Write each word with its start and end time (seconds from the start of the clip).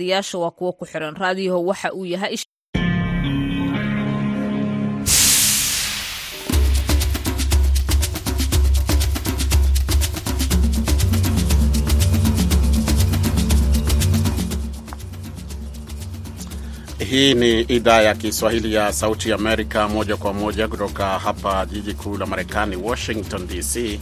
yaasha 0.00 0.38
waa 0.38 0.50
kuwo 0.50 0.72
ku 0.72 0.84
xiran 0.86 1.14
raadiyaho 1.16 1.64
waxa 1.64 1.92
uu 1.92 2.04
yahay 2.06 2.36
Hii 17.10 17.34
ni 17.34 17.60
idhaa 17.60 18.00
ya 18.02 18.14
Kiswahili 18.14 18.74
ya 18.74 18.92
Sauti 18.92 19.32
Amerika, 19.32 19.88
moja 19.88 20.16
kwa 20.16 20.32
moja 20.32 20.68
kutoka 20.68 21.06
hapa 21.18 21.66
jiji 21.66 21.94
kuu 21.94 22.16
la 22.16 22.26
Marekani, 22.26 22.76
Washington 22.76 23.46
DC. 23.46 24.00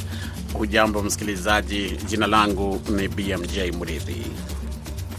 Hujambo 0.53 1.03
msikilizaji, 1.03 1.91
jina 2.07 2.27
langu 2.27 2.81
ni 2.91 3.09
BMJ 3.09 3.59
Mridhi 3.81 4.27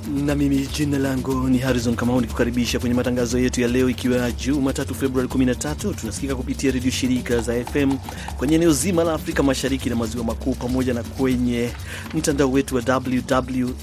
na 0.08 0.36
mimi 0.36 0.68
jina 0.68 0.98
langu 0.98 1.50
ni 1.50 1.58
Harrison 1.58 1.96
Kamau, 1.96 2.22
nikukaribisha 2.22 2.80
kwenye 2.80 2.96
matangazo 2.96 3.40
yetu 3.40 3.62
ya 3.62 3.68
leo, 3.68 3.90
ikiwa 3.90 4.32
Jumatatu 4.32 4.96
Februari 4.96 5.30
13. 5.30 5.94
Tunasikika 5.96 6.36
kupitia 6.36 6.72
redio 6.72 6.92
shirika 6.92 7.40
za 7.40 7.66
FM 7.66 7.98
kwenye 8.38 8.56
eneo 8.56 8.72
zima 8.72 9.04
la 9.04 9.14
Afrika 9.14 9.44
Mashariki 9.44 9.90
na 9.90 9.96
Maziwa 9.96 10.24
Makuu, 10.24 10.54
pamoja 10.54 10.94
na 10.94 11.04
kwenye 11.04 11.70
mtandao 12.14 12.52
wetu 12.52 12.76
wa 12.76 12.82
www.voa 12.88 13.74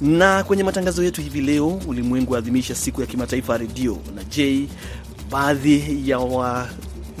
na 0.00 0.44
kwenye 0.44 0.62
matangazo 0.64 1.04
yetu 1.04 1.22
hivi 1.22 1.40
leo, 1.40 1.80
ulimwengu 1.86 2.32
waadhimisha 2.32 2.74
siku 2.74 3.00
ya 3.00 3.06
kimataifa 3.06 3.52
ya 3.52 3.58
redio. 3.58 3.98
Na 4.14 4.24
je, 4.24 4.66
baadhi 5.30 6.02
ya 6.10 6.18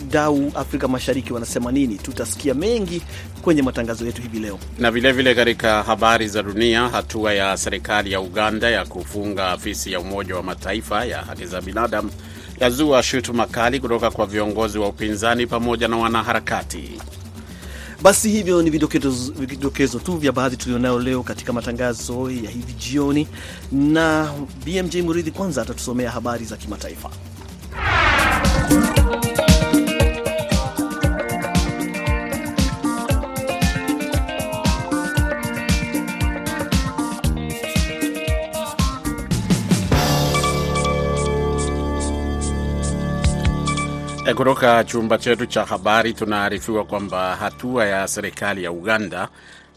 wadau 0.08 0.52
Afrika 0.54 0.88
Mashariki 0.88 1.32
wanasema 1.32 1.72
nini? 1.72 1.94
Tutasikia 1.94 2.54
mengi 2.54 3.02
kwenye 3.42 3.62
matangazo 3.62 4.06
yetu 4.06 4.22
hivi 4.22 4.38
leo, 4.38 4.58
na 4.78 4.90
vilevile 4.90 5.34
katika 5.34 5.82
habari 5.82 6.28
za 6.28 6.42
dunia, 6.42 6.88
hatua 6.88 7.34
ya 7.34 7.56
serikali 7.56 8.12
ya 8.12 8.20
Uganda 8.20 8.70
ya 8.70 8.84
kufunga 8.86 9.48
afisi 9.50 9.92
ya 9.92 10.00
Umoja 10.00 10.36
wa 10.36 10.42
Mataifa 10.42 11.04
ya 11.04 11.18
haki 11.22 11.46
za 11.46 11.60
binadamu 11.60 12.10
yazua 12.60 13.02
shutuma 13.02 13.46
kali 13.46 13.80
kutoka 13.80 14.10
kwa 14.10 14.26
viongozi 14.26 14.78
wa 14.78 14.88
upinzani 14.88 15.46
pamoja 15.46 15.88
na 15.88 15.96
wanaharakati. 15.96 16.90
Basi 18.02 18.30
hivyo 18.30 18.62
ni 18.62 18.70
vidokezo, 18.70 19.98
tu 19.98 20.16
vya 20.16 20.32
baadhi 20.32 20.56
tulionayo 20.56 20.98
leo 20.98 21.22
katika 21.22 21.52
matangazo 21.52 22.30
ya 22.30 22.50
hivi 22.50 22.72
jioni, 22.72 23.28
na 23.72 24.32
BMJ 24.64 24.96
Muridhi 24.96 25.30
kwanza 25.30 25.62
atatusomea 25.62 26.10
habari 26.10 26.44
za 26.44 26.56
kimataifa. 26.56 27.10
Kutoka 44.36 44.84
chumba 44.84 45.18
chetu 45.18 45.46
cha 45.46 45.64
habari 45.64 46.12
tunaarifiwa 46.12 46.84
kwamba 46.84 47.36
hatua 47.36 47.86
ya 47.86 48.08
serikali 48.08 48.64
ya 48.64 48.72
Uganda 48.72 49.28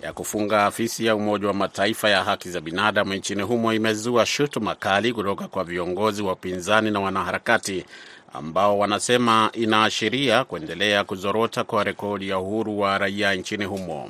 ya 0.03 0.13
kufunga 0.13 0.65
afisi 0.65 1.05
ya 1.05 1.15
Umoja 1.15 1.47
wa 1.47 1.53
Mataifa 1.53 2.09
ya 2.09 2.23
haki 2.23 2.49
za 2.49 2.61
binadamu 2.61 3.13
nchini 3.13 3.41
humo 3.41 3.73
imezua 3.73 4.25
shutuma 4.25 4.75
kali 4.75 5.13
kutoka 5.13 5.47
kwa 5.47 5.63
viongozi 5.63 6.21
wa 6.23 6.33
upinzani 6.33 6.91
na 6.91 6.99
wanaharakati 6.99 7.85
ambao 8.33 8.79
wanasema 8.79 9.49
inaashiria 9.53 10.43
kuendelea 10.43 11.03
kuzorota 11.03 11.63
kwa 11.63 11.83
rekodi 11.83 12.29
ya 12.29 12.39
uhuru 12.39 12.79
wa 12.79 12.97
raia 12.97 13.33
nchini 13.35 13.65
humo. 13.65 14.09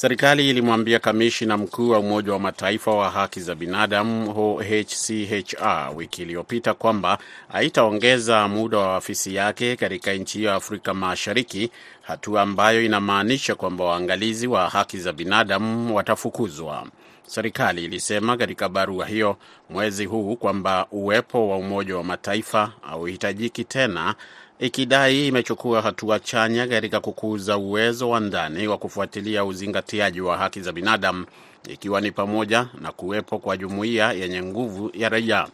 Serikali 0.00 0.50
ilimwambia 0.50 0.98
kamishina 0.98 1.56
mkuu 1.56 1.90
wa 1.90 1.98
Umoja 1.98 2.32
wa 2.32 2.38
Mataifa 2.38 2.90
wa 2.94 3.10
haki 3.10 3.40
za 3.40 3.54
binadamu 3.54 4.30
OHCHR 4.38 5.92
wiki 5.96 6.22
iliyopita 6.22 6.74
kwamba 6.74 7.18
haitaongeza 7.48 8.48
muda 8.48 8.78
wa 8.78 8.96
afisi 8.96 9.34
yake 9.34 9.76
katika 9.76 10.12
nchi 10.12 10.38
hiyo 10.38 10.50
ya 10.50 10.56
Afrika 10.56 10.94
Mashariki, 10.94 11.70
hatua 12.02 12.42
ambayo 12.42 12.84
inamaanisha 12.84 13.54
kwamba 13.54 13.84
waangalizi 13.84 14.46
wa 14.46 14.68
haki 14.68 14.98
za 14.98 15.12
binadamu 15.12 15.96
watafukuzwa. 15.96 16.86
Serikali 17.26 17.84
ilisema 17.84 18.36
katika 18.36 18.68
barua 18.68 19.06
hiyo 19.06 19.36
mwezi 19.70 20.04
huu 20.04 20.36
kwamba 20.36 20.86
uwepo 20.90 21.48
wa 21.48 21.56
Umoja 21.56 21.96
wa 21.96 22.04
Mataifa 22.04 22.72
hauhitajiki 22.80 23.64
tena 23.64 24.14
ikidai 24.60 25.26
imechukua 25.28 25.82
hatua 25.82 26.18
chanya 26.20 26.66
katika 26.66 27.00
kukuza 27.00 27.56
uwezo 27.58 28.10
wa 28.10 28.20
ndani 28.20 28.68
wa 28.68 28.78
kufuatilia 28.78 29.44
uzingatiaji 29.44 30.20
wa 30.20 30.36
haki 30.38 30.60
za 30.60 30.72
binadamu 30.72 31.26
ikiwa 31.68 32.00
ni 32.00 32.12
pamoja 32.12 32.66
na 32.80 32.92
kuwepo 32.92 33.38
kwa 33.38 33.56
jumuiya 33.56 34.12
yenye 34.12 34.42
nguvu 34.42 34.90
ya 34.94 35.08
raia. 35.08 35.46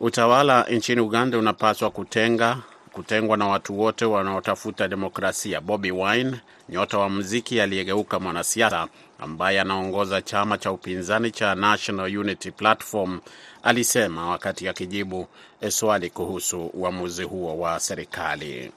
Utawala 0.00 0.62
nchini 0.70 1.00
Uganda 1.00 1.38
unapaswa 1.38 1.90
kutenga 1.90 2.58
kutengwa 2.92 3.36
na 3.36 3.46
watu 3.46 3.80
wote 3.80 4.04
wanaotafuta 4.04 4.88
demokrasia. 4.88 5.60
Bobi 5.60 5.90
Wine, 5.92 6.40
nyota 6.68 6.98
wa 6.98 7.08
muziki 7.08 7.60
aliyegeuka 7.60 8.20
mwanasiasa 8.20 8.88
ambaye 9.18 9.60
anaongoza 9.60 10.22
chama 10.22 10.58
cha 10.58 10.72
upinzani 10.72 11.30
cha 11.30 11.54
National 11.54 12.16
Unity 12.18 12.50
Platform, 12.50 13.20
alisema 13.62 14.28
wakati 14.28 14.68
akijibu 14.68 15.26
swali 15.68 16.10
kuhusu 16.10 16.66
uamuzi 16.74 17.22
huo 17.22 17.58
wa 17.58 17.80
serikali. 17.80 18.72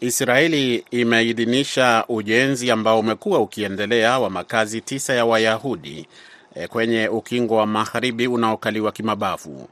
Israeli 0.00 0.84
imeidhinisha 0.90 2.04
ujenzi 2.08 2.70
ambao 2.70 2.98
umekuwa 3.00 3.38
ukiendelea 3.38 4.18
wa 4.18 4.30
makazi 4.30 4.80
tisa 4.80 5.14
ya 5.14 5.24
Wayahudi 5.24 6.06
kwenye 6.68 7.08
ukingo 7.08 7.56
wa 7.56 7.66
magharibi 7.66 8.26
unaokaliwa 8.26 8.92
kimabavu. 8.92 9.68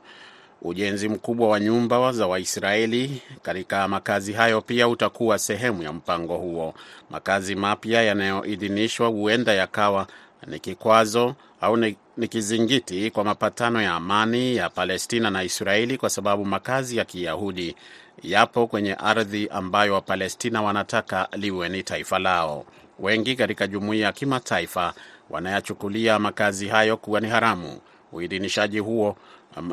Ujenzi 0.63 1.09
mkubwa 1.09 1.49
wa 1.49 1.61
nyumba 1.61 2.13
za 2.13 2.27
Waisraeli 2.27 3.23
katika 3.43 3.89
makazi 3.89 4.33
hayo 4.33 4.61
pia 4.61 4.89
utakuwa 4.89 5.39
sehemu 5.39 5.83
ya 5.83 5.93
mpango 5.93 6.37
huo. 6.37 6.75
Makazi 7.11 7.55
mapya 7.55 8.03
yanayoidhinishwa 8.03 9.09
huenda 9.09 9.53
yakawa 9.55 10.07
ni 10.47 10.59
kikwazo 10.61 11.35
au 11.61 11.77
ni 12.17 12.29
kizingiti 12.29 13.11
kwa 13.11 13.25
mapatano 13.25 13.83
ya 13.83 13.95
amani 13.95 14.57
ya 14.57 14.71
Palestina 14.71 15.31
na 15.31 15.43
Israeli, 15.43 15.99
kwa 15.99 16.11
sababu 16.11 16.45
makazi 16.45 16.97
ya 16.97 17.05
Kiyahudi 17.05 17.77
yapo 18.23 18.67
kwenye 18.67 18.95
ardhi 18.95 19.49
ambayo 19.49 19.95
Wapalestina 19.95 20.63
wanataka 20.63 21.29
liwe 21.33 21.69
ni 21.69 21.83
taifa 21.83 22.19
lao. 22.19 22.65
Wengi 22.99 23.37
katika 23.37 23.67
jumuiya 23.67 24.07
ya 24.07 24.13
kimataifa 24.13 24.95
wanayachukulia 25.31 26.19
makazi 26.19 26.69
hayo 26.69 26.97
kuwa 26.97 27.21
ni 27.21 27.29
haramu. 27.29 27.81
Uidhinishaji 28.13 28.79
huo 28.79 29.17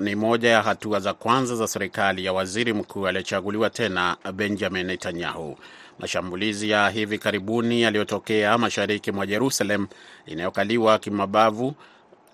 ni 0.02 0.16
moja 0.16 0.50
ya 0.50 0.62
hatua 0.62 1.00
za 1.00 1.14
kwanza 1.14 1.56
za 1.56 1.68
serikali 1.68 2.26
ya 2.26 2.34
waziri 2.34 2.74
mkuu 2.74 3.08
aliyechaguliwa 3.08 3.70
tena 3.70 4.18
Benjamin 4.34 4.86
Netanyahu. 4.88 5.58
Mashambulizi 6.00 6.70
ya 6.70 6.90
hivi 6.90 7.18
karibuni 7.20 7.82
yaliyotokea 7.82 8.58
mashariki 8.58 9.12
mwa 9.12 9.26
Jerusalem 9.28 9.88
inayokaliwa 10.26 11.00
kimabavu 11.00 11.74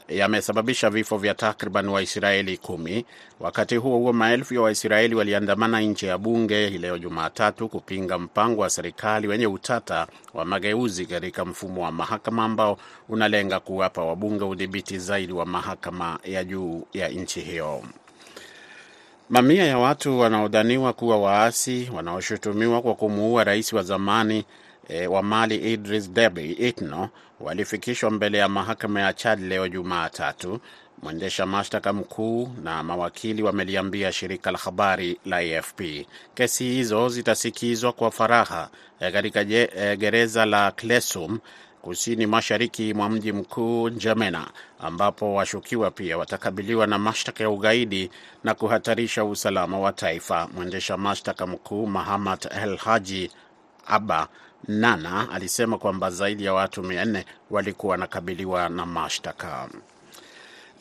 yamesababisha 0.07 0.89
vifo 0.89 1.17
vya 1.17 1.33
takriban 1.33 1.87
Waisraeli 1.89 2.57
kumi. 2.57 3.05
Wakati 3.39 3.75
huo 3.75 3.97
huo, 3.97 4.13
maelfu 4.13 4.53
ya 4.53 4.61
Waisraeli 4.61 5.15
waliandamana 5.15 5.81
nje 5.81 6.07
ya 6.07 6.17
bunge 6.17 6.69
leo 6.69 6.97
Jumatatu 6.97 7.69
kupinga 7.69 8.17
mpango 8.19 8.61
wa 8.61 8.69
serikali 8.69 9.27
wenye 9.27 9.47
utata 9.47 10.07
wa 10.33 10.45
mageuzi 10.45 11.05
katika 11.05 11.45
mfumo 11.45 11.83
wa 11.83 11.91
mahakama 11.91 12.43
ambao 12.45 12.77
unalenga 13.09 13.59
kuwapa 13.59 14.03
wabunge 14.03 14.43
udhibiti 14.43 14.97
zaidi 14.97 15.33
wa 15.33 15.45
mahakama 15.45 16.19
ya 16.23 16.43
juu 16.43 16.83
ya 16.93 17.09
nchi 17.09 17.41
hiyo. 17.41 17.83
Mamia 19.31 19.63
ya 19.65 19.77
watu 19.77 20.19
wanaodhaniwa 20.19 20.93
kuwa 20.93 21.17
waasi 21.17 21.89
wanaoshutumiwa 21.95 22.81
kwa 22.81 22.95
kumuua 22.95 23.43
rais 23.43 23.73
wa 23.73 23.83
zamani 23.83 24.45
e, 24.87 25.07
wa 25.07 25.23
Mali 25.23 25.73
Idris 25.73 26.11
Deby 26.11 26.51
Itno 26.51 27.09
walifikishwa 27.39 28.11
mbele 28.11 28.37
ya 28.37 28.49
mahakama 28.49 29.01
ya 29.01 29.13
Chad 29.13 29.39
leo 29.43 29.67
Jumatatu. 29.67 30.59
Mwendesha 31.03 31.45
mashtaka 31.45 31.93
mkuu 31.93 32.49
na 32.63 32.83
mawakili 32.83 33.43
wameliambia 33.43 34.11
shirika 34.11 34.51
la 34.51 34.57
habari 34.57 35.17
la 35.25 35.37
AFP 35.37 35.81
kesi 36.35 36.63
hizo 36.63 37.09
zitasikizwa 37.09 37.93
kwa 37.93 38.11
faraha 38.11 38.69
katika 38.99 39.41
e, 39.41 39.97
gereza 39.97 40.45
la 40.45 40.71
Klesum 40.71 41.39
kusini 41.81 42.25
mashariki 42.27 42.93
mwa 42.93 43.09
mji 43.09 43.31
mkuu 43.31 43.89
Njamena, 43.89 44.47
ambapo 44.79 45.33
washukiwa 45.33 45.91
pia 45.91 46.17
watakabiliwa 46.17 46.87
na 46.87 46.97
mashtaka 46.99 47.43
ya 47.43 47.49
ugaidi 47.49 48.09
na 48.43 48.53
kuhatarisha 48.53 49.25
usalama 49.25 49.79
wa 49.79 49.93
taifa. 49.93 50.47
Mwendesha 50.55 50.97
mashtaka 50.97 51.47
mkuu 51.47 51.87
Mahamad 51.87 52.47
El 52.63 52.77
Haji 52.77 53.31
Aba 53.87 54.27
Nana 54.67 55.29
alisema 55.31 55.77
kwamba 55.77 56.09
zaidi 56.09 56.45
ya 56.45 56.53
watu 56.53 56.83
mia 56.83 57.05
nne 57.05 57.25
walikuwa 57.49 57.91
wanakabiliwa 57.91 58.69
na 58.69 58.85
mashtaka. 58.85 59.69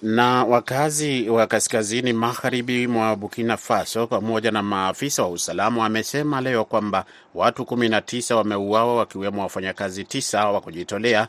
Na 0.03 0.45
wakazi 0.45 1.29
wa 1.31 1.47
kaskazini 1.47 2.13
magharibi 2.13 2.87
mwa 2.87 3.17
Burkina 3.17 3.57
Faso 3.57 4.07
pamoja 4.07 4.51
na 4.51 4.63
maafisa 4.63 5.23
wa 5.23 5.29
usalama 5.29 5.83
wamesema 5.83 6.41
leo 6.41 6.65
kwamba 6.65 7.05
watu 7.35 7.63
19 7.63 8.35
wameuawa 8.35 8.97
wakiwemo 8.97 9.43
wafanyakazi 9.43 10.05
tisa 10.05 10.49
wa 10.49 10.61
kujitolea 10.61 11.29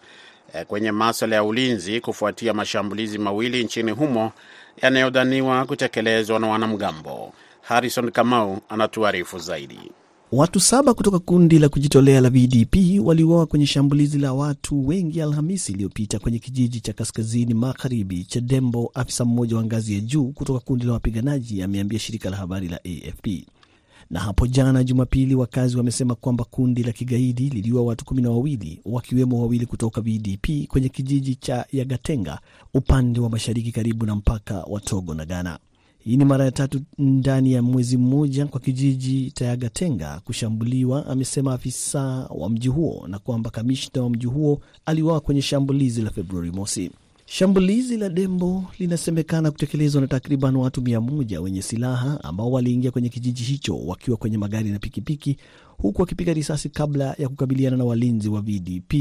kwenye 0.68 0.92
maswala 0.92 1.36
ya 1.36 1.44
ulinzi 1.44 2.02
kufuatia 2.02 2.54
mashambulizi 2.54 3.18
mawili 3.18 3.64
nchini 3.64 3.92
humo 3.92 4.32
yanayodhaniwa 4.82 5.66
kutekelezwa 5.66 6.40
na 6.40 6.48
wanamgambo. 6.48 7.34
Harrison 7.62 8.12
Kamau 8.12 8.62
anatuarifu 8.70 9.40
zaidi. 9.40 9.92
Watu 10.32 10.60
saba 10.60 10.94
kutoka 10.94 11.20
kundi 11.20 11.60
la 11.60 11.70
kujitolea 11.70 12.22
la 12.22 12.30
VDP 12.30 12.76
waliuawa 13.04 13.46
kwenye 13.46 13.66
shambulizi 13.66 14.20
la 14.20 14.34
watu 14.34 14.88
wengi 14.88 15.22
Alhamisi 15.22 15.72
iliyopita 15.72 16.20
kwenye 16.20 16.40
kijiji 16.40 16.80
cha 16.80 16.94
kaskazini 16.94 17.54
magharibi 17.54 18.24
cha 18.24 18.42
Dembo. 18.42 18.92
Afisa 18.94 19.26
mmoja 19.26 19.56
wa 19.58 19.64
ngazi 19.64 19.94
ya 19.94 20.00
juu 20.00 20.28
kutoka 20.32 20.60
kundi 20.60 20.86
la 20.86 20.94
wapiganaji 20.94 21.64
ameambia 21.64 22.00
shirika 22.00 22.30
la 22.30 22.38
habari 22.38 22.68
la 22.68 22.78
AFP. 22.86 23.28
Na 24.10 24.20
hapo 24.20 24.48
jana 24.48 24.84
Jumapili, 24.84 25.36
wakazi 25.36 25.78
wamesema 25.78 26.16
kwamba 26.16 26.44
kundi 26.44 26.84
la 26.84 26.92
kigaidi 26.92 27.50
liliua 27.50 27.82
watu 27.84 28.06
kumi 28.06 28.22
na 28.22 28.30
wawili 28.30 28.82
wakiwemo 28.86 29.42
wawili 29.42 29.66
kutoka 29.66 30.02
VDP 30.02 30.68
kwenye 30.68 30.90
kijiji 30.90 31.36
cha 31.36 31.66
Yagatenga 31.72 32.40
upande 32.74 33.20
wa 33.20 33.30
mashariki 33.30 33.72
karibu 33.72 34.06
na 34.06 34.16
mpaka 34.16 34.64
wa 34.64 34.80
Togo 34.82 35.14
na 35.14 35.26
Ghana. 35.26 35.60
Hii 36.04 36.18
ni 36.18 36.26
mara 36.26 36.46
ya 36.46 36.52
tatu 36.52 36.82
ndani 36.98 37.54
ya 37.54 37.62
mwezi 37.62 37.98
mmoja 37.98 38.46
kwa 38.46 38.60
kijiji 38.60 39.32
Tayagatenga 39.32 40.22
kushambuliwa, 40.26 41.06
amesema 41.06 41.54
afisa 41.54 42.00
wa 42.30 42.50
mji 42.50 42.68
huo, 42.68 43.08
na 43.08 43.20
kwamba 43.20 43.50
kamishna 43.50 44.02
wa 44.02 44.10
mji 44.10 44.26
huo 44.28 44.62
aliuawa 44.86 45.20
kwenye 45.20 45.42
shambulizi 45.42 46.02
la 46.02 46.10
Februari 46.12 46.52
mosi. 46.52 46.92
Shambulizi 47.26 47.98
la 47.98 48.10
Dembo 48.10 48.64
linasemekana 48.80 49.52
kutekelezwa 49.52 50.02
na 50.02 50.08
takriban 50.08 50.56
watu 50.56 50.82
mia 50.82 51.02
moja 51.02 51.42
wenye 51.42 51.62
silaha 51.62 52.24
ambao 52.24 52.52
waliingia 52.52 52.92
kwenye 52.92 53.10
kijiji 53.10 53.44
hicho 53.44 53.78
wakiwa 53.78 54.18
kwenye 54.18 54.38
magari 54.38 54.70
na 54.70 54.80
pikipiki, 54.80 55.38
huku 55.78 56.02
wakipiga 56.02 56.34
risasi 56.34 56.70
kabla 56.70 57.16
ya 57.20 57.30
kukabiliana 57.30 57.78
na 57.78 57.86
walinzi 57.86 58.30
wa 58.30 58.42
VDP. 58.42 58.94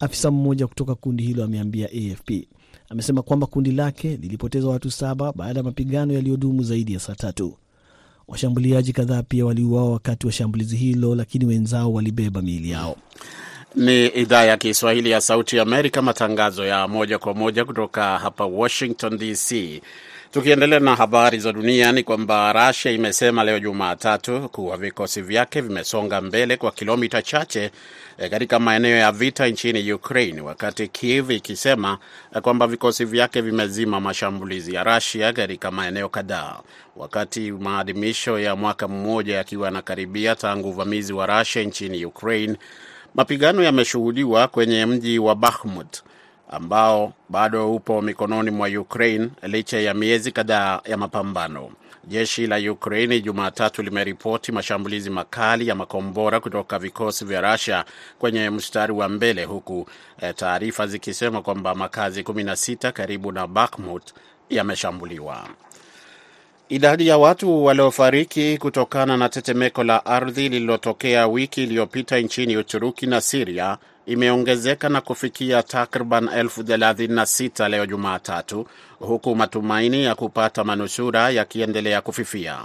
Afisa 0.00 0.30
mmoja 0.30 0.66
kutoka 0.66 0.94
kundi 0.94 1.22
hilo 1.24 1.44
ameambia 1.44 1.86
AFP 1.88 2.30
amesema 2.88 3.22
kwamba 3.22 3.46
kundi 3.46 3.72
lake 3.72 4.08
lilipoteza 4.22 4.68
watu 4.68 4.90
saba 4.90 5.32
baada 5.32 5.60
ya 5.60 5.64
mapigano 5.64 6.12
yaliyodumu 6.14 6.62
zaidi 6.62 6.92
ya 6.94 7.00
saa 7.00 7.14
tatu. 7.14 7.54
Washambuliaji 8.28 8.92
kadhaa 8.92 9.22
pia 9.22 9.44
waliuawa 9.46 9.90
wakati 9.92 10.26
wa 10.26 10.32
shambulizi 10.32 10.76
hilo, 10.76 11.14
lakini 11.14 11.46
wenzao 11.46 11.92
walibeba 11.92 12.42
miili 12.42 12.70
yao. 12.70 12.96
Ni 13.76 14.06
idhaa 14.06 14.44
ya 14.44 14.56
Kiswahili 14.56 15.10
ya 15.10 15.20
Sauti 15.20 15.56
ya 15.56 15.62
Amerika, 15.62 16.02
matangazo 16.02 16.64
ya 16.66 16.88
moja 16.88 17.18
kwa 17.18 17.34
moja 17.34 17.64
kutoka 17.64 18.18
hapa 18.18 18.46
Washington 18.46 19.18
DC. 19.18 19.82
Tukiendelea 20.32 20.80
na 20.80 20.96
habari 20.96 21.38
za 21.38 21.52
dunia 21.52 21.92
ni 21.92 22.02
kwamba 22.02 22.52
Russia 22.52 22.92
imesema 22.92 23.44
leo 23.44 23.58
Jumatatu 23.60 24.48
kuwa 24.48 24.76
vikosi 24.76 25.22
vyake 25.22 25.60
vimesonga 25.60 26.20
mbele 26.20 26.56
kwa 26.56 26.70
kilomita 26.72 27.22
chache 27.22 27.70
katika 28.30 28.58
maeneo 28.58 28.96
ya 28.96 29.12
vita 29.12 29.46
nchini 29.48 29.92
Ukraine, 29.92 30.40
wakati 30.40 30.88
Kiev 30.88 31.30
ikisema 31.30 31.98
kwamba 32.42 32.66
vikosi 32.66 33.04
vyake 33.04 33.40
vimezima 33.40 34.00
mashambulizi 34.00 34.74
ya 34.74 34.84
Russia 34.84 35.32
katika 35.32 35.70
maeneo 35.70 36.08
kadhaa. 36.08 36.60
Wakati 36.96 37.52
maadhimisho 37.52 38.38
ya 38.38 38.56
mwaka 38.56 38.88
mmoja 38.88 39.36
yakiwa 39.36 39.66
yanakaribia 39.66 40.34
tangu 40.36 40.68
uvamizi 40.68 41.12
wa 41.12 41.26
Russia 41.38 41.62
nchini 41.62 42.04
Ukraine, 42.04 42.56
mapigano 43.14 43.62
yameshuhudiwa 43.62 44.48
kwenye 44.48 44.86
mji 44.86 45.18
wa 45.18 45.34
Bakhmut 45.34 46.02
ambao 46.52 47.12
bado 47.28 47.74
upo 47.74 48.02
mikononi 48.02 48.50
mwa 48.50 48.68
Ukraine 48.68 49.28
licha 49.42 49.80
ya 49.80 49.94
miezi 49.94 50.32
kadhaa 50.32 50.80
ya 50.84 50.96
mapambano. 50.96 51.70
Jeshi 52.06 52.46
la 52.46 52.72
Ukraini 52.72 53.20
Jumatatu 53.20 53.82
limeripoti 53.82 54.52
mashambulizi 54.52 55.10
makali 55.10 55.68
ya 55.68 55.74
makombora 55.74 56.40
kutoka 56.40 56.78
vikosi 56.78 57.24
vya 57.24 57.40
Russia 57.52 57.84
kwenye 58.18 58.50
mstari 58.50 58.92
wa 58.92 59.08
mbele, 59.08 59.44
huku 59.44 59.86
eh, 60.20 60.34
taarifa 60.36 60.86
zikisema 60.86 61.42
kwamba 61.42 61.74
makazi 61.74 62.22
16 62.22 62.92
karibu 62.92 63.32
na 63.32 63.46
Bakhmut 63.46 64.12
yameshambuliwa. 64.50 65.48
Idadi 66.68 67.06
ya 67.08 67.18
watu 67.18 67.64
waliofariki 67.64 68.58
kutokana 68.58 69.16
na 69.16 69.28
tetemeko 69.28 69.84
la 69.84 70.06
ardhi 70.06 70.48
lililotokea 70.48 71.26
wiki 71.26 71.62
iliyopita 71.62 72.18
nchini 72.18 72.56
Uturuki 72.56 73.06
na 73.06 73.20
Siria 73.20 73.78
imeongezeka 74.06 74.88
na 74.88 75.00
kufikia 75.00 75.62
takriban 75.62 76.28
elfu 76.28 76.62
thelathini 76.64 77.14
na 77.14 77.26
sita 77.26 77.68
leo 77.68 77.86
Jumatatu, 77.86 78.66
huku 78.98 79.36
matumaini 79.36 80.04
ya 80.04 80.14
kupata 80.14 80.64
manusura 80.64 81.30
yakiendelea 81.30 82.00
kufifia. 82.00 82.58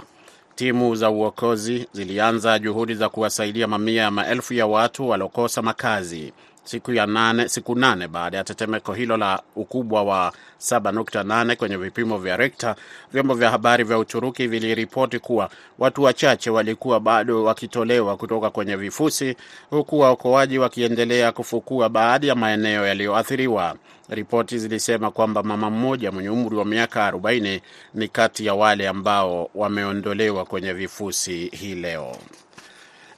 Timu 0.54 0.94
za 0.96 1.10
uokozi 1.10 1.86
zilianza 1.92 2.58
juhudi 2.58 2.94
za 2.94 3.08
kuwasaidia 3.08 3.66
mamia 3.66 4.02
ya 4.02 4.10
maelfu 4.10 4.54
ya 4.54 4.66
watu 4.66 5.08
waliokosa 5.08 5.62
makazi 5.62 6.32
siku 6.68 6.92
ya 6.92 7.06
nane, 7.06 7.48
siku 7.48 7.74
nane 7.74 8.08
baada 8.08 8.36
ya 8.36 8.44
tetemeko 8.44 8.92
hilo 8.92 9.16
la 9.16 9.42
ukubwa 9.56 10.02
wa 10.02 10.32
7.8 10.60 11.56
kwenye 11.56 11.76
vipimo 11.76 12.18
vya 12.18 12.36
Richter. 12.36 12.74
Vyombo 13.12 13.34
vya 13.34 13.50
habari 13.50 13.84
vya 13.84 13.98
Uturuki 13.98 14.46
viliripoti 14.46 15.18
kuwa 15.18 15.50
watu 15.78 16.02
wachache 16.02 16.50
walikuwa 16.50 17.00
bado 17.00 17.44
wakitolewa 17.44 18.16
kutoka 18.16 18.50
kwenye 18.50 18.76
vifusi, 18.76 19.36
huku 19.70 19.98
waokoaji 19.98 20.58
wakiendelea 20.58 21.32
kufukua 21.32 21.88
baadhi 21.88 22.28
ya 22.28 22.34
maeneo 22.34 22.86
yaliyoathiriwa. 22.86 23.76
Ripoti 24.08 24.58
zilisema 24.58 25.10
kwamba 25.10 25.42
mama 25.42 25.70
mmoja 25.70 26.12
mwenye 26.12 26.30
umri 26.30 26.56
wa 26.56 26.64
miaka 26.64 27.10
40 27.10 27.60
ni 27.94 28.08
kati 28.08 28.46
ya 28.46 28.54
wale 28.54 28.88
ambao 28.88 29.50
wameondolewa 29.54 30.44
kwenye 30.44 30.72
vifusi 30.72 31.46
hii 31.52 31.74
leo. 31.74 32.16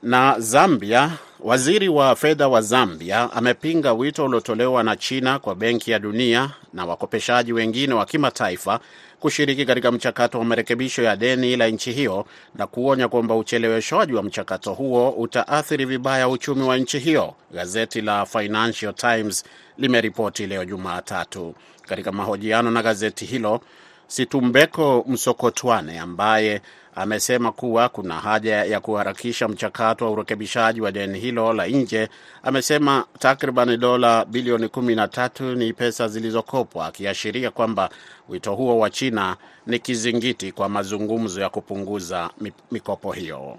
Na 0.03 0.35
Zambia, 0.39 1.11
waziri 1.43 1.89
wa 1.89 2.17
fedha 2.17 2.49
wa 2.49 2.61
Zambia 2.63 3.33
amepinga 3.33 3.93
wito 3.93 4.25
uliotolewa 4.25 4.83
na 4.83 4.97
China 4.97 5.39
kwa 5.39 5.55
Benki 5.55 5.91
ya 5.91 5.99
Dunia 5.99 6.51
na 6.73 6.85
wakopeshaji 6.85 7.53
wengine 7.53 7.95
wa 7.95 8.07
kimataifa 8.07 8.81
kushiriki 9.21 9.67
katika 9.67 9.93
mchakato 9.93 10.39
wa 10.39 10.45
marekebisho 10.45 11.03
ya 11.03 11.17
deni 11.17 11.57
la 11.57 11.69
nchi 11.69 11.93
hiyo 11.93 12.27
na 12.55 12.67
kuonya 12.67 13.09
kwamba 13.09 13.35
ucheleweshwaji 13.37 14.13
wa 14.13 14.23
mchakato 14.23 14.73
huo 14.75 15.11
utaathiri 15.11 15.85
vibaya 15.85 16.29
uchumi 16.29 16.63
wa 16.63 16.77
nchi 16.77 16.99
hiyo. 16.99 17.35
Gazeti 17.55 18.01
la 18.01 18.27
Financial 18.27 18.95
Times 18.95 19.45
limeripoti 19.79 20.47
leo 20.47 20.65
Jumatatu. 20.65 21.55
Katika 21.83 22.13
mahojiano 22.13 22.71
na 22.71 22.83
gazeti 22.83 23.25
hilo, 23.25 23.61
Situmbeko 24.07 25.05
Msokotwane 25.09 25.99
ambaye 25.99 26.61
amesema 26.95 27.53
kuwa 27.53 27.89
kuna 27.89 28.15
haja 28.15 28.65
ya 28.65 28.81
kuharakisha 28.81 29.49
mchakato 29.49 30.05
wa 30.05 30.11
urekebishaji 30.11 30.81
wa 30.81 30.93
deni 30.93 31.19
hilo 31.19 31.53
la 31.53 31.67
nje. 31.67 32.09
Amesema 32.43 33.05
takriban 33.19 33.77
dola 33.81 34.25
bilioni 34.25 34.69
kumi 34.69 34.95
na 34.95 35.09
tatu 35.09 35.55
ni 35.55 35.73
pesa 35.73 36.09
zilizokopwa, 36.09 36.87
akiashiria 36.87 37.51
kwamba 37.51 37.91
wito 38.29 38.55
huo 38.55 38.79
wa 38.79 38.91
China 38.91 39.37
ni 39.67 39.79
kizingiti 39.79 40.53
kwa 40.53 40.69
mazungumzo 40.69 41.41
ya 41.41 41.49
kupunguza 41.49 42.31
mikopo 42.71 43.13
hiyo. 43.13 43.59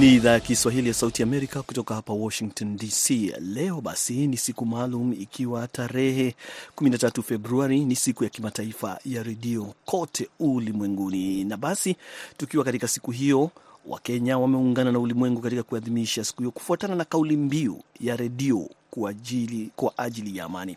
Ni 0.00 0.14
idhaa 0.14 0.30
ya 0.32 0.40
Kiswahili 0.40 0.88
ya 0.88 0.94
Sauti 0.94 1.22
Amerika 1.22 1.62
kutoka 1.62 1.94
hapa 1.94 2.12
Washington 2.12 2.76
DC. 2.76 3.10
Leo 3.40 3.80
basi 3.80 4.26
ni 4.26 4.36
siku 4.36 4.66
maalum, 4.66 5.12
ikiwa 5.12 5.68
tarehe 5.68 6.34
13 6.76 7.22
Februari 7.22 7.84
ni 7.84 7.96
siku 7.96 8.24
ya 8.24 8.30
kimataifa 8.30 8.98
ya 9.04 9.22
redio 9.22 9.74
kote 9.84 10.28
ulimwenguni. 10.38 11.44
Na 11.44 11.56
basi 11.56 11.96
tukiwa 12.36 12.64
katika 12.64 12.88
siku 12.88 13.10
hiyo, 13.10 13.50
Wakenya 13.86 14.38
wameungana 14.38 14.92
na 14.92 14.98
ulimwengu 14.98 15.40
katika 15.40 15.62
kuadhimisha 15.62 16.24
siku 16.24 16.38
hiyo 16.42 16.50
kufuatana 16.50 16.94
na 16.94 17.04
kauli 17.04 17.36
mbiu 17.36 17.82
ya 18.00 18.16
redio 18.16 18.68
kwa 18.90 19.10
ajili, 19.10 19.70
kwa 19.76 19.98
ajili 19.98 20.38
ya 20.38 20.44
amani. 20.44 20.76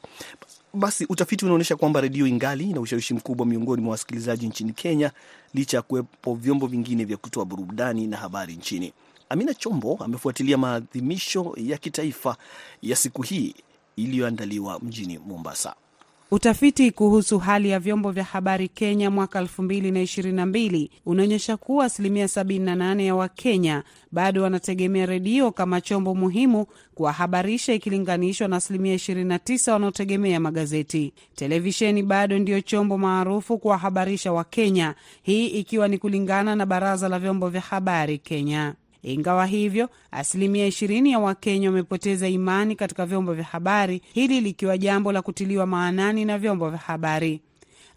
Basi 0.75 1.05
utafiti 1.09 1.45
unaonyesha 1.45 1.75
kwamba 1.75 2.01
redio 2.01 2.27
ingali 2.27 2.65
na 2.73 2.79
ushawishi 2.79 3.13
mkubwa 3.13 3.45
miongoni 3.45 3.81
mwa 3.81 3.91
wasikilizaji 3.91 4.47
nchini 4.47 4.73
Kenya 4.73 5.11
licha 5.53 5.77
ya 5.77 5.81
kuwepo 5.83 6.35
vyombo 6.35 6.67
vingine 6.67 7.05
vya 7.05 7.17
kutoa 7.17 7.45
burudani 7.45 8.07
na 8.07 8.17
habari 8.17 8.55
nchini. 8.55 8.93
Amina 9.29 9.53
Chombo 9.53 9.97
amefuatilia 10.05 10.57
maadhimisho 10.57 11.53
ya 11.57 11.77
kitaifa 11.77 12.37
ya 12.81 12.95
siku 12.95 13.21
hii 13.21 13.55
iliyoandaliwa 13.95 14.79
mjini 14.79 15.17
Mombasa. 15.17 15.75
Utafiti 16.33 16.91
kuhusu 16.91 17.39
hali 17.39 17.69
ya 17.69 17.79
vyombo 17.79 18.11
vya 18.11 18.23
habari 18.23 18.67
Kenya 18.67 19.11
mwaka 19.11 19.41
2022 19.41 20.89
unaonyesha 21.05 21.57
kuwa 21.57 21.85
asilimia 21.85 22.25
78 22.25 23.01
ya 23.01 23.15
Wakenya 23.15 23.83
bado 24.11 24.43
wanategemea 24.43 25.05
redio 25.05 25.51
kama 25.51 25.81
chombo 25.81 26.15
muhimu 26.15 26.65
kuwahabarisha 26.95 27.73
ikilinganishwa 27.73 28.47
na 28.47 28.55
asilimia 28.55 28.95
29 28.95 29.71
wanaotegemea 29.71 30.39
magazeti. 30.39 31.13
Televisheni 31.35 32.03
bado 32.03 32.39
ndiyo 32.39 32.61
chombo 32.61 32.97
maarufu 32.97 33.57
kuwahabarisha 33.57 34.33
Wakenya, 34.33 34.95
hii 35.23 35.47
ikiwa 35.47 35.87
ni 35.87 35.97
kulingana 35.97 36.55
na 36.55 36.65
Baraza 36.65 37.09
la 37.09 37.19
Vyombo 37.19 37.49
vya 37.49 37.61
Habari 37.61 38.17
Kenya. 38.17 38.73
Ingawa 39.03 39.45
hivyo, 39.45 39.89
asilimia 40.11 40.65
ishirini 40.67 41.11
ya 41.11 41.19
Wakenya 41.19 41.69
wamepoteza 41.69 42.27
imani 42.29 42.75
katika 42.75 43.05
vyombo 43.05 43.33
vya 43.33 43.43
habari, 43.43 44.01
hili 44.13 44.41
likiwa 44.41 44.77
jambo 44.77 45.11
la 45.11 45.21
kutiliwa 45.21 45.65
maanani 45.65 46.25
na 46.25 46.37
vyombo 46.37 46.69
vya 46.69 46.79
habari. 46.79 47.41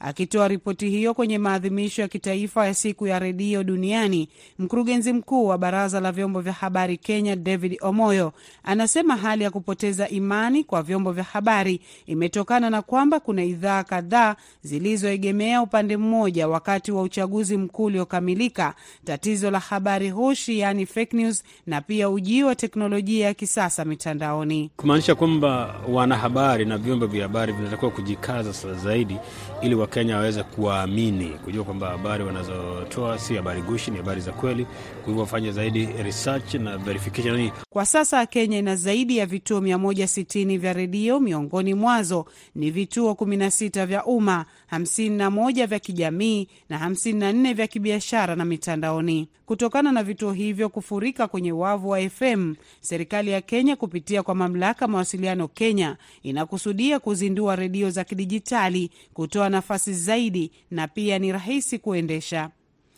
Akitoa 0.01 0.49
ripoti 0.49 0.91
hiyo 0.91 1.15
kwenye 1.15 1.39
maadhimisho 1.39 2.03
ya 2.03 2.09
kitaifa 2.09 2.67
ya 2.67 2.75
siku 2.75 3.07
ya 3.07 3.19
redio 3.19 3.65
duniani, 3.65 4.29
mkurugenzi 4.59 5.13
mkuu 5.13 5.47
wa 5.47 5.59
baraza 5.59 6.01
la 6.01 6.13
vyombo 6.13 6.41
vya 6.41 6.53
habari 6.53 6.97
Kenya, 6.97 7.37
David 7.37 7.79
Omoyo, 7.81 8.33
anasema 8.65 9.17
hali 9.17 9.45
ya 9.45 9.51
kupoteza 9.51 10.09
imani 10.09 10.65
kwa 10.65 10.83
vyombo 10.83 11.13
vya 11.13 11.25
habari 11.25 11.81
imetokana 12.07 12.71
na 12.71 12.83
kwamba 12.83 13.21
kuna 13.21 13.45
idhaa 13.45 13.85
kadhaa 13.85 14.37
zilizoegemea 14.63 15.63
upande 15.63 15.97
mmoja 15.97 16.49
wakati 16.49 16.93
wa 16.93 17.03
uchaguzi 17.03 17.57
mkuu 17.57 17.85
uliokamilika, 17.85 18.75
tatizo 19.05 19.51
la 19.51 19.59
habari 19.59 20.11
hushi, 20.11 20.59
yani 20.59 20.87
fake 20.87 21.17
news, 21.17 21.45
na 21.67 21.81
pia 21.81 22.11
ujio 22.11 22.47
wa 22.47 22.55
teknolojia 22.55 23.27
ya 23.27 23.35
kisasa 23.35 23.85
mitandaoni, 23.85 24.71
kumaanisha 24.77 25.15
kwamba 25.15 25.75
wanahabari 25.89 26.65
na 26.65 26.79
vyombo 26.79 27.07
vya 27.07 27.23
habari 27.23 27.53
vinatakiwa 27.53 27.91
kujikaza 27.91 28.75
zaidi 28.75 29.17
ili 29.63 29.75
Wakenya 29.87 30.17
waweze 30.17 30.43
kuwaamini, 30.43 31.29
kujua 31.29 31.65
kwamba 31.65 31.87
habari 31.89 32.25
wanazotoa 32.25 33.19
si 33.19 33.35
habari 33.35 33.63
gushi, 33.63 33.91
ni 33.91 33.97
habari 33.97 34.21
za 34.21 34.33
kweli. 34.33 34.65
Kwa 34.65 35.07
hivyo 35.07 35.21
wafanye 35.21 35.53
zaidi 35.53 35.87
research 35.87 36.55
na 36.55 36.79
verification. 36.79 37.51
Kwa 37.71 37.87
sasa 37.87 38.27
Kenya 38.27 38.59
ina 38.59 38.77
zaidi 38.77 39.17
ya 39.19 39.27
vituo 39.27 39.61
160 39.61 40.59
vya 40.59 40.73
redio, 40.73 41.21
miongoni 41.21 41.75
mwazo 41.75 42.27
ni 42.55 42.71
vituo 42.71 43.13
16 43.13 43.87
vya 43.87 44.05
umma, 44.05 44.45
51 44.73 45.67
vya 45.67 45.79
kijamii 45.79 46.49
na 46.69 46.89
54 46.89 47.55
vya 47.55 47.67
kibiashara 47.67 48.37
na 48.37 48.45
mitandaoni. 48.45 49.29
Kutokana 49.47 49.93
na 49.93 50.03
vituo 50.03 50.33
hivyo 50.33 50.69
kufurika 50.69 51.29
kwenye 51.29 51.53
wavu 51.53 51.89
wa 51.89 52.11
FM, 52.11 52.55
serikali 52.81 53.31
ya 53.31 53.41
Kenya 53.41 53.77
kupitia 53.77 54.23
kwa 54.23 54.35
mamlaka 54.35 54.89
mawasiliano 54.89 55.49
Kenya 55.49 55.97
inakusudia 56.23 56.99
kuzindua 57.01 57.57
redio 57.57 57.91
za 57.91 58.05
kidijitali 58.05 58.91
kutoa 59.15 59.49
nafasi 59.49 59.95
zaidi 59.95 60.53
na 60.71 60.89
pia 60.89 61.19
ni 61.19 61.33
rahisi 61.33 61.79
kuendesha. 61.79 62.51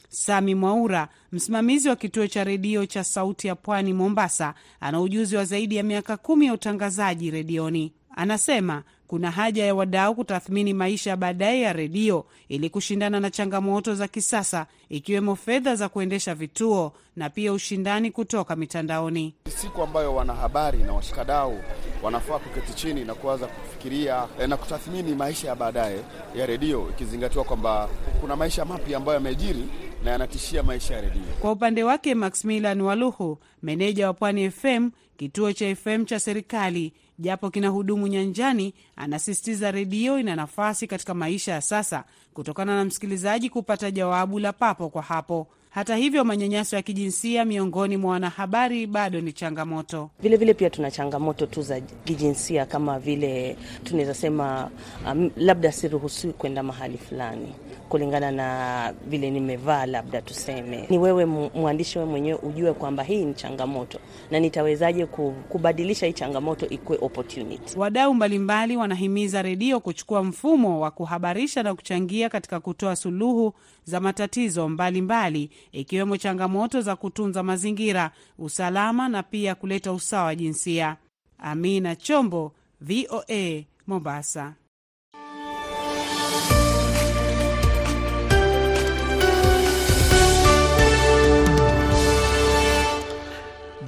Sami 0.08 0.54
Mwaura, 0.54 1.08
msimamizi 1.32 1.88
wa 1.88 1.96
kituo 1.96 2.26
cha 2.26 2.44
redio 2.44 2.86
cha 2.86 3.04
Sauti 3.04 3.46
ya 3.46 3.54
Pwani 3.54 3.92
Mombasa, 3.92 4.54
ana 4.80 5.00
ujuzi 5.00 5.36
wa 5.36 5.44
zaidi 5.44 5.76
ya 5.76 5.82
miaka 5.82 6.16
kumi 6.16 6.46
ya 6.46 6.52
utangazaji 6.54 7.30
redioni. 7.30 7.92
Anasema 8.16 8.82
kuna 9.08 9.30
haja 9.30 9.64
ya 9.66 9.74
wadau 9.74 10.14
kutathmini 10.14 10.74
maisha 10.74 11.10
ya 11.10 11.16
baadaye 11.16 11.60
ya 11.60 11.72
redio 11.72 12.24
ili 12.48 12.70
kushindana 12.70 13.20
na 13.20 13.30
changamoto 13.30 13.94
za 13.94 14.08
kisasa 14.08 14.66
ikiwemo 14.88 15.36
fedha 15.36 15.74
za 15.76 15.88
kuendesha 15.88 16.34
vituo 16.34 16.92
na 17.16 17.30
pia 17.30 17.52
ushindani 17.52 18.10
kutoka 18.10 18.56
mitandaoni. 18.56 19.34
Siku 19.48 19.82
ambayo 19.82 20.14
wanahabari 20.14 20.78
na 20.78 20.92
washikadau 20.92 21.60
wanafaa 22.02 22.38
kuketi 22.38 22.72
chini 22.74 23.04
na 23.04 23.14
kuanza 23.14 23.46
kufikiria 23.46 24.26
na 24.48 24.56
kutathmini 24.56 25.14
maisha 25.14 25.48
ya 25.48 25.54
baadaye 25.54 26.00
ya 26.36 26.46
redio, 26.46 26.90
ikizingatiwa 26.90 27.44
kwamba 27.44 27.88
kuna 28.20 28.36
maisha 28.36 28.64
mapya 28.64 28.96
ambayo 28.96 29.14
yamejiri 29.14 29.64
na 30.04 30.10
yanatishia 30.10 30.62
maisha 30.62 30.94
ya 30.94 31.00
redio. 31.00 31.22
Kwa 31.40 31.52
upande 31.52 31.84
wake, 31.84 32.14
Maximilian 32.14 32.80
Waluhu, 32.80 33.38
meneja 33.62 34.06
wa 34.06 34.14
Pwani 34.14 34.50
FM, 34.50 34.90
kituo 35.16 35.52
cha 35.52 35.76
FM 35.76 36.04
cha 36.04 36.20
serikali 36.20 36.92
japo 37.18 37.50
kina 37.50 37.68
hudumu 37.68 38.06
nyanjani, 38.06 38.74
anasisitiza 38.96 39.70
redio 39.70 40.18
ina 40.18 40.36
nafasi 40.36 40.86
katika 40.86 41.14
maisha 41.14 41.52
ya 41.52 41.60
sasa 41.60 42.04
kutokana 42.34 42.76
na 42.76 42.84
msikilizaji 42.84 43.50
kupata 43.50 43.90
jawabu 43.90 44.38
la 44.38 44.52
papo 44.52 44.88
kwa 44.88 45.02
hapo. 45.02 45.46
Hata 45.70 45.96
hivyo, 45.96 46.24
manyanyaso 46.24 46.76
ya 46.76 46.82
kijinsia 46.82 47.44
miongoni 47.44 47.96
mwa 47.96 48.10
wanahabari 48.12 48.86
bado 48.86 49.20
ni 49.20 49.32
changamoto. 49.32 50.10
Vilevile 50.20 50.36
vile 50.36 50.54
pia 50.54 50.70
tuna 50.70 50.90
changamoto 50.90 51.46
tu 51.46 51.62
za 51.62 51.80
kijinsia 51.80 52.66
kama 52.66 52.98
vile 52.98 53.56
tunaweza 53.84 54.14
sema, 54.14 54.70
um, 55.12 55.30
labda 55.36 55.72
siruhusiwi 55.72 56.32
kwenda 56.32 56.62
mahali 56.62 56.98
fulani 56.98 57.54
kulingana 57.88 58.30
na 58.30 58.92
vile 59.06 59.30
nimevaa, 59.30 59.86
labda 59.86 60.22
tuseme. 60.22 60.86
Ni 60.90 60.98
wewe 60.98 61.24
mwandishi, 61.54 61.98
wewe 61.98 62.10
mwenyewe 62.10 62.38
ujue 62.42 62.72
kwamba 62.72 63.02
hii 63.02 63.24
ni 63.24 63.34
changamoto 63.34 63.98
na 64.30 64.40
nitawezaje 64.40 65.06
kubadilisha 65.48 66.06
hii 66.06 66.12
changamoto 66.12 66.68
ikuwe 66.68 66.98
opportunity. 67.00 67.78
Wadau 67.78 68.14
mbalimbali 68.14 68.76
wanahimiza 68.76 69.42
redio 69.42 69.80
kuchukua 69.80 70.24
mfumo 70.24 70.80
wa 70.80 70.90
kuhabarisha 70.90 71.62
na 71.62 71.74
kuchangia 71.74 72.28
katika 72.28 72.60
kutoa 72.60 72.96
suluhu 72.96 73.52
za 73.84 74.00
matatizo 74.00 74.68
mbalimbali 74.68 75.50
ikiwemo 75.72 76.16
changamoto 76.16 76.80
za 76.80 76.96
kutunza 76.96 77.42
mazingira, 77.42 78.10
usalama 78.38 79.08
na 79.08 79.22
pia 79.22 79.54
kuleta 79.54 79.92
usawa 79.92 80.24
wa 80.24 80.34
jinsia. 80.34 80.96
Amina 81.38 81.96
Chombo, 81.96 82.52
VOA, 82.80 83.64
Mombasa. 83.86 84.54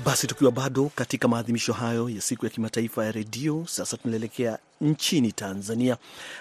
Basi 0.04 0.26
tukiwa 0.26 0.52
bado 0.52 0.90
katika 0.94 1.28
maadhimisho 1.28 1.72
hayo 1.72 2.08
ya 2.10 2.20
siku 2.20 2.44
ya 2.46 2.50
kimataifa 2.50 3.04
ya 3.04 3.12
redio, 3.12 3.64
sasa 3.68 3.96
tunaelekea 3.96 4.58
nchini 4.80 5.32
Tanzania 5.32 5.96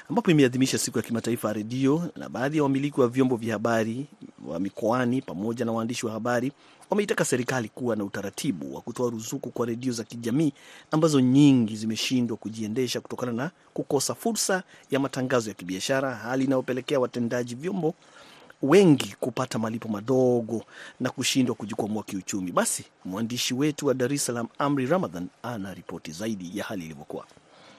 ambapo 0.09 0.31
imeadhimisha 0.31 0.77
siku 0.77 0.97
ya 0.97 1.03
kimataifa 1.03 1.47
ya 1.47 1.53
redio, 1.53 2.09
na 2.15 2.29
baadhi 2.29 2.57
ya 2.57 2.63
wamiliki 2.63 3.01
wa 3.01 3.07
vyombo 3.07 3.35
vya 3.35 3.53
habari 3.53 4.05
wa 4.47 4.59
mikoani 4.59 5.21
pamoja 5.21 5.65
na 5.65 5.71
waandishi 5.71 6.05
wa 6.05 6.11
habari 6.11 6.51
wameitaka 6.89 7.25
serikali 7.25 7.69
kuwa 7.69 7.95
na 7.95 8.03
utaratibu 8.03 8.75
wa 8.75 8.81
kutoa 8.81 9.09
ruzuku 9.09 9.49
kwa 9.49 9.65
redio 9.65 9.93
za 9.93 10.03
kijamii 10.03 10.53
ambazo 10.91 11.19
nyingi 11.19 11.75
zimeshindwa 11.75 12.37
kujiendesha 12.37 13.01
kutokana 13.01 13.31
na 13.31 13.51
kukosa 13.73 14.15
fursa 14.15 14.63
ya 14.91 14.99
matangazo 14.99 15.49
ya 15.49 15.53
kibiashara, 15.53 16.15
hali 16.15 16.43
inayopelekea 16.45 16.99
watendaji 16.99 17.55
vyombo 17.55 17.93
wengi 18.61 19.15
kupata 19.19 19.59
malipo 19.59 19.87
madogo 19.89 20.63
na 20.99 21.09
kushindwa 21.09 21.55
kujikwamua 21.55 22.03
kiuchumi. 22.03 22.51
Basi 22.51 22.85
mwandishi 23.05 23.53
wetu 23.53 23.85
wa 23.87 23.93
Dar 23.93 24.13
es 24.13 24.25
Salaam 24.25 24.47
Amri 24.57 24.85
Ramadhan 24.85 25.27
ana 25.43 25.73
ripoti 25.73 26.11
zaidi 26.11 26.57
ya 26.57 26.63
hali 26.63 26.85
ilivyokuwa. 26.85 27.25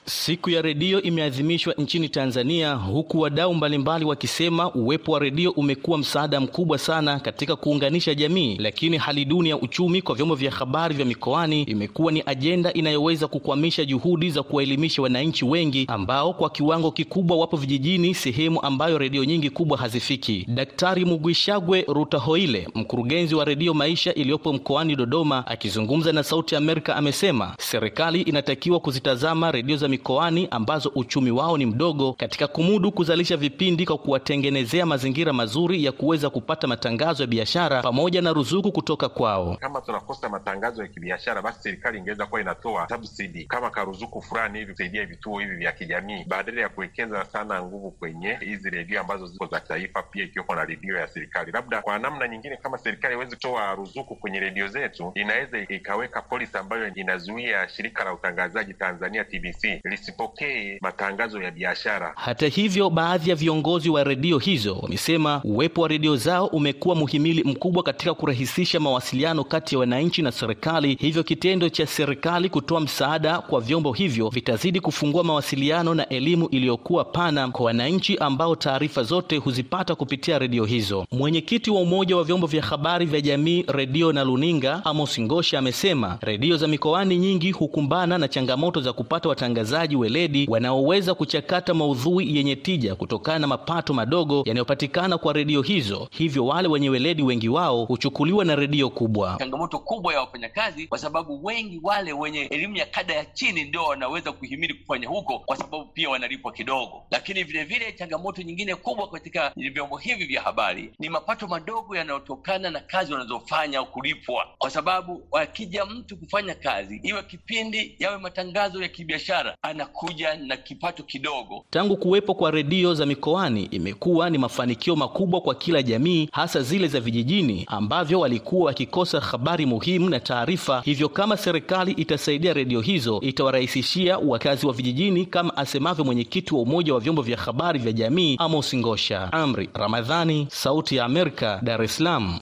Siku 0.04 0.50
ya 0.50 0.62
redio 0.62 1.02
imeadhimishwa 1.02 1.75
nchini 1.75 2.09
Tanzania 2.09 2.75
huku 2.75 3.21
wadau 3.21 3.54
mbalimbali 3.54 4.04
wakisema 4.04 4.73
uwepo 4.75 5.12
wa 5.12 5.19
redio 5.19 5.50
umekuwa 5.50 5.99
msaada 5.99 6.40
mkubwa 6.40 6.78
sana 6.78 7.21
katika 7.21 7.57
kuunganisha 7.57 8.14
jamii, 8.14 8.57
lakini 8.59 8.97
hali 8.97 9.25
duni 9.25 9.49
ya 9.49 9.57
uchumi 9.57 10.02
kwa 10.02 10.14
vyombo 10.14 10.35
vya 10.35 10.50
habari 10.50 10.95
vya 10.95 11.04
mikoani 11.07 11.62
imekuwa 11.62 12.12
ni 12.12 12.23
ajenda 12.26 12.73
inayoweza 12.73 13.28
kukwamisha 13.28 13.85
juhudi 13.85 14.30
za 14.30 14.42
kuwaelimisha 14.42 15.02
wananchi 15.02 15.45
wengi 15.45 15.85
ambao 15.88 16.33
kwa 16.33 16.50
kiwango 16.50 16.90
kikubwa 16.90 17.37
wapo 17.37 17.57
vijijini, 17.57 18.14
sehemu 18.14 18.62
ambayo 18.62 18.99
redio 18.99 19.25
nyingi 19.25 19.50
kubwa 19.50 19.78
hazifiki. 19.78 20.45
Daktari 20.49 21.04
Mugwishagwe 21.04 21.85
Rutahoile, 21.88 22.69
mkurugenzi 22.75 23.35
wa 23.35 23.45
redio 23.45 23.75
Maisha 23.75 24.14
iliyopo 24.14 24.52
mkoani 24.52 24.97
Dodoma, 24.97 25.47
akizungumza 25.47 26.12
na 26.12 26.23
Sauti 26.23 26.57
Amerika, 26.57 26.97
amesema 26.97 27.54
serikali 27.59 28.21
inatakiwa 28.23 28.80
kuzitazama 28.80 29.52
redio 29.52 29.76
za 29.76 29.88
mikoani 29.91 30.49
ambazo 30.51 30.93
uchumi 30.95 31.31
wao 31.31 31.59
ni 31.59 31.67
mdogo 31.67 32.13
katika 32.13 32.47
kumudu 32.49 32.93
kuzalisha 32.93 33.37
vipindi 33.37 33.87
kwa 33.87 33.99
kuwatengenezea 33.99 34.87
mazingira 34.87 35.33
mazuri 35.33 35.85
ya 35.85 35.93
kuweza 35.93 36.31
kupata 36.31 36.67
matangazo 36.67 37.23
ya 37.23 37.27
biashara 37.27 37.83
pamoja 37.83 38.23
na 38.23 38.33
ruzuku 38.33 38.73
kutoka 38.73 39.09
kwao. 39.09 39.57
Kama 39.61 39.81
tunakosa 39.81 40.29
matangazo 40.29 40.83
ya 40.83 40.89
kibiashara, 40.89 41.43
basi 41.43 41.63
serikali 41.63 41.99
ingeweza 41.99 42.27
kuwa 42.27 42.41
inatoa 42.41 42.89
subsidy 42.89 43.45
kama 43.45 43.71
karuzuku 43.71 44.23
fulani 44.23 44.59
hivi 44.59 44.73
kusaidia 44.73 45.07
vituo 45.07 45.39
hivi 45.39 45.57
vya 45.57 45.73
kijamii, 45.73 46.25
badala 46.29 46.61
ya 46.61 46.69
kuwekeza 46.69 47.25
sana 47.25 47.63
nguvu 47.63 47.91
kwenye 47.91 48.35
hizi 48.41 48.71
redio 48.71 49.01
ambazo 49.01 49.27
ziko 49.27 49.47
za 49.47 49.61
taifa, 49.61 50.03
pia 50.03 50.25
ikiwepo 50.25 50.55
na 50.55 50.65
redio 50.65 50.97
ya 50.99 51.09
serikali. 51.09 51.53
Labda 51.53 51.83
kwa 51.83 51.99
namna 51.99 52.29
nyingine, 52.29 52.57
kama 52.57 52.79
serikali 52.79 53.15
haiwezi 53.15 53.37
kutoa 53.37 53.75
ruzuku 53.75 54.17
kwenye 54.17 54.41
redio 54.41 54.69
zetu, 54.69 55.13
inaweza 55.15 55.59
ikaweka 55.59 56.23
polisi 56.23 56.57
ambayo 56.59 56.95
inazuia 56.95 57.69
shirika 57.69 58.05
la 58.05 58.13
utangazaji 58.15 58.75
Tanzania 58.75 59.25
TBC 59.25 59.80
lisipokee 59.85 60.79
matangazo 60.81 61.43
ya 61.43 61.51
biashara. 61.51 62.13
Hata 62.17 62.47
hivyo, 62.49 62.91
baadhi 62.91 63.31
ya 63.31 63.37
viongozi 63.37 63.91
wa 63.91 64.05
redio 64.05 64.39
hizo 64.39 64.75
wamesema 64.83 65.41
uwepo 65.45 65.81
wa 65.83 65.89
redio 65.89 66.17
zao 66.17 66.47
umekuwa 66.47 66.95
muhimili 66.97 67.45
mkubwa 67.45 67.83
katika 67.83 68.15
kurahisisha 68.15 68.81
mawasiliano 68.81 69.45
kati 69.45 69.75
ya 69.75 69.79
wananchi 69.79 70.23
na 70.23 70.33
serikali. 70.33 70.95
Hivyo 71.01 71.23
kitendo 71.23 71.69
cha 71.69 71.87
serikali 71.87 72.49
kutoa 72.49 72.81
msaada 72.81 73.39
kwa 73.39 73.61
vyombo 73.61 73.93
hivyo 73.93 74.29
vitazidi 74.29 74.81
kufungua 74.81 75.25
mawasiliano 75.25 75.95
na 75.95 76.09
elimu 76.09 76.49
iliyokuwa 76.49 77.05
pana 77.05 77.49
kwa 77.49 77.67
wananchi 77.67 78.17
ambao 78.19 78.57
taarifa 78.57 79.03
zote 79.03 79.37
huzipata 79.37 79.95
kupitia 79.95 80.39
redio 80.39 80.65
hizo. 80.65 81.07
Mwenyekiti 81.13 81.71
wa 81.71 81.81
Umoja 81.81 82.17
wa 82.17 82.25
Vyombo 82.25 82.47
vya 82.47 82.63
Habari 82.63 83.07
vya 83.07 83.21
Jamii, 83.21 83.65
Redio 83.69 84.13
na 84.13 84.25
Luninga, 84.25 84.85
Amos 84.85 85.21
Ngosha 85.21 85.59
amesema 85.59 86.19
redio 86.21 86.57
za 86.57 86.69
mikoani 86.69 87.17
nyingi 87.17 87.53
hukumbana 87.53 88.19
na 88.19 88.29
changamoto 88.29 88.81
za 88.81 88.93
kupata 88.93 89.29
watangazaji 89.29 89.70
watangazaji 89.71 89.97
weledi 89.97 90.47
wanaoweza 90.50 91.15
kuchakata 91.15 91.75
maudhui 91.75 92.37
yenye 92.37 92.57
tija 92.57 92.95
kutokana 92.95 93.39
na 93.39 93.47
mapato 93.47 93.95
madogo 93.95 94.43
yanayopatikana 94.47 95.19
kwa 95.19 95.33
redio 95.33 95.62
hizo. 95.62 96.09
Hivyo 96.11 96.47
wale 96.47 96.69
wenye 96.69 96.91
weledi 96.91 97.23
wengi 97.23 97.49
wao 97.49 97.85
huchukuliwa 97.85 98.45
na 98.45 98.57
redio 98.57 98.91
kubwa. 98.91 99.37
Changamoto 99.39 99.79
kubwa 99.79 100.15
ya 100.15 100.21
wafanyakazi, 100.21 100.87
kwa 100.87 100.99
sababu 100.99 101.45
wengi 101.45 101.81
wale 101.83 102.12
wenye 102.12 102.41
elimu 102.41 102.77
ya 102.77 102.87
kada 102.87 103.15
ya 103.15 103.25
chini 103.25 103.65
ndio 103.65 103.85
wanaweza 103.85 104.33
kuhimili 104.33 104.75
kufanya 104.75 105.09
huko, 105.09 105.39
kwa 105.39 105.57
sababu 105.57 105.85
pia 105.85 106.11
wanalipwa 106.11 106.53
kidogo. 106.53 107.03
Lakini 107.11 107.45
vilevile 107.45 107.79
vile 107.85 107.93
changamoto 107.99 108.43
nyingine 108.43 108.75
kubwa 108.75 109.09
katika 109.11 109.53
vyombo 109.57 109.97
hivi 109.97 110.25
vya 110.25 110.43
habari 110.43 110.93
ni 110.99 111.09
mapato 111.09 111.47
madogo 111.49 111.97
yanayotokana 111.97 112.71
na 112.71 112.81
kazi 112.81 113.12
wanazofanya 113.12 113.79
au 113.79 113.87
kulipwa, 113.87 114.47
kwa 114.59 114.71
sababu 114.71 115.23
akija 115.33 115.85
mtu 115.85 116.17
kufanya 116.17 116.55
kazi, 116.55 117.00
iwe 117.03 117.23
kipindi, 117.23 117.97
yawe 117.99 118.19
matangazo 118.19 118.83
ya 118.83 118.89
kibiashara, 118.89 119.57
anakuja 119.62 120.35
na 120.37 120.57
kipato 120.57 121.02
kidogo. 121.02 121.64
Tangu 121.71 121.97
kuwepo 121.97 122.35
kwa 122.35 122.50
redio 122.50 122.95
za 122.95 123.07
mikoani, 123.07 123.62
imekuwa 123.64 124.31
ni 124.31 124.38
mafanikio 124.38 124.97
makubwa 124.97 125.40
kwa 125.40 125.55
kila 125.55 125.83
jamii, 125.83 126.29
hasa 126.33 126.62
zile 126.62 126.88
za 126.88 127.00
vijijini 127.00 127.64
ambavyo 127.69 128.21
walikuwa 128.21 128.67
wakikosa 128.67 129.21
habari 129.21 129.67
muhimu 129.67 130.11
na 130.11 130.21
taarifa. 130.21 130.81
Hivyo 130.85 131.09
kama 131.09 131.37
serikali 131.37 131.93
itasaidia 131.93 132.52
redio 132.52 132.81
hizo, 132.81 133.21
itawarahisishia 133.21 134.19
wakazi 134.19 134.67
wa 134.67 134.73
vijijini, 134.73 135.26
kama 135.26 135.57
asemavyo 135.57 136.05
mwenyekiti 136.05 136.55
wa 136.55 136.61
Umoja 136.61 136.95
wa 136.95 137.00
Vyombo 137.00 137.23
vya 137.23 137.37
Habari 137.38 137.79
vya 137.79 137.93
Jamii 137.93 138.37
Amos 138.38 138.75
Ngosha. 138.76 139.33
Amri 139.33 139.71
Ramadhani, 139.75 140.47
Sauti 140.50 140.97
ya 140.97 141.05
Amerika, 141.05 141.61
Dar 141.62 141.83
es 141.83 141.97
Salaam. 141.97 142.38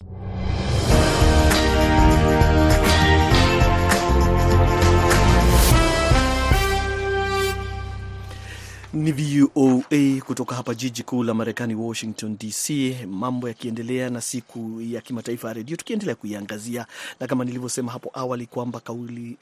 Ni 8.99 9.13
VOA 9.13 10.21
kutoka 10.27 10.55
hapa 10.55 10.75
jiji 10.75 11.03
kuu 11.03 11.23
la 11.23 11.35
Marekani, 11.35 11.75
Washington 11.75 12.37
DC. 12.39 12.71
Mambo 13.07 13.49
yakiendelea 13.49 14.11
na 14.11 14.21
siku 14.21 14.81
ya 14.81 15.01
kimataifa 15.01 15.49
ya 15.49 15.55
redio, 15.55 15.77
tukiendelea 15.77 16.15
kuiangazia, 16.15 16.87
na 17.21 17.27
kama 17.27 17.45
nilivyosema 17.45 17.93
hapo 17.93 18.11
awali 18.15 18.47
kwamba 18.47 18.81
kauli 18.81 19.37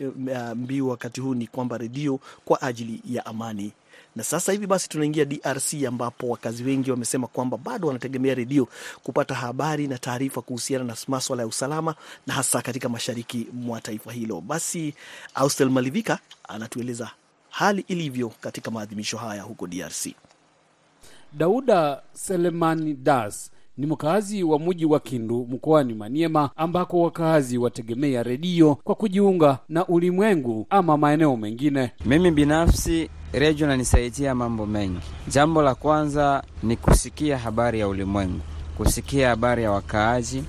mbiu 0.54 0.88
wakati 0.88 1.20
huu 1.20 1.34
ni 1.34 1.46
kwamba 1.46 1.78
redio 1.78 2.20
kwa 2.44 2.62
ajili 2.62 3.02
ya 3.10 3.26
amani. 3.26 3.72
Na 4.16 4.24
sasa 4.24 4.52
hivi 4.52 4.66
basi 4.66 4.88
tunaingia 4.88 5.24
DRC 5.24 5.74
ambapo 5.88 6.28
wakazi 6.28 6.64
wengi 6.64 6.90
wamesema 6.90 7.26
kwamba 7.26 7.56
bado 7.56 7.86
wanategemea 7.88 8.34
redio 8.34 8.68
kupata 9.02 9.34
habari 9.34 9.86
na 9.88 9.98
taarifa 9.98 10.42
kuhusiana 10.42 10.84
na 10.84 10.96
maswala 11.08 11.42
ya 11.42 11.46
usalama 11.48 11.94
na 12.26 12.34
hasa 12.34 12.62
katika 12.62 12.88
mashariki 12.88 13.46
mwa 13.52 13.80
taifa 13.80 14.12
hilo. 14.12 14.40
Basi 14.40 14.94
Austel 15.34 15.70
Malivika 15.70 16.18
anatueleza 16.48 17.10
hali 17.56 17.84
ilivyo 17.88 18.32
katika 18.40 18.70
maadhimisho 18.70 19.16
haya 19.16 19.42
huko 19.42 19.66
DRC. 19.66 20.06
Dauda 21.32 22.02
Selemani 22.12 22.94
Das 22.94 23.50
ni 23.78 23.86
mkazi 23.86 24.42
wa 24.42 24.58
mji 24.58 24.84
wa 24.86 25.00
Kindu 25.00 25.46
mkoani 25.50 25.94
Maniema, 25.94 26.50
ambako 26.56 27.00
wakazi 27.00 27.58
wategemea 27.58 28.22
redio 28.22 28.74
kwa 28.74 28.94
kujiunga 28.94 29.58
na 29.68 29.86
ulimwengu 29.86 30.66
ama 30.70 30.96
maeneo 30.96 31.36
mengine. 31.36 31.92
Mimi 32.06 32.30
binafsi 32.30 33.10
redio 33.32 33.66
nanisaidia 33.66 34.34
mambo 34.34 34.66
mengi. 34.66 35.00
Jambo 35.28 35.62
la 35.62 35.74
kwanza 35.74 36.42
ni 36.62 36.76
kusikia 36.76 37.38
habari 37.38 37.80
ya 37.80 37.88
ulimwengu, 37.88 38.40
kusikia 38.76 39.28
habari 39.28 39.62
ya 39.62 39.70
wakaaji, 39.70 40.44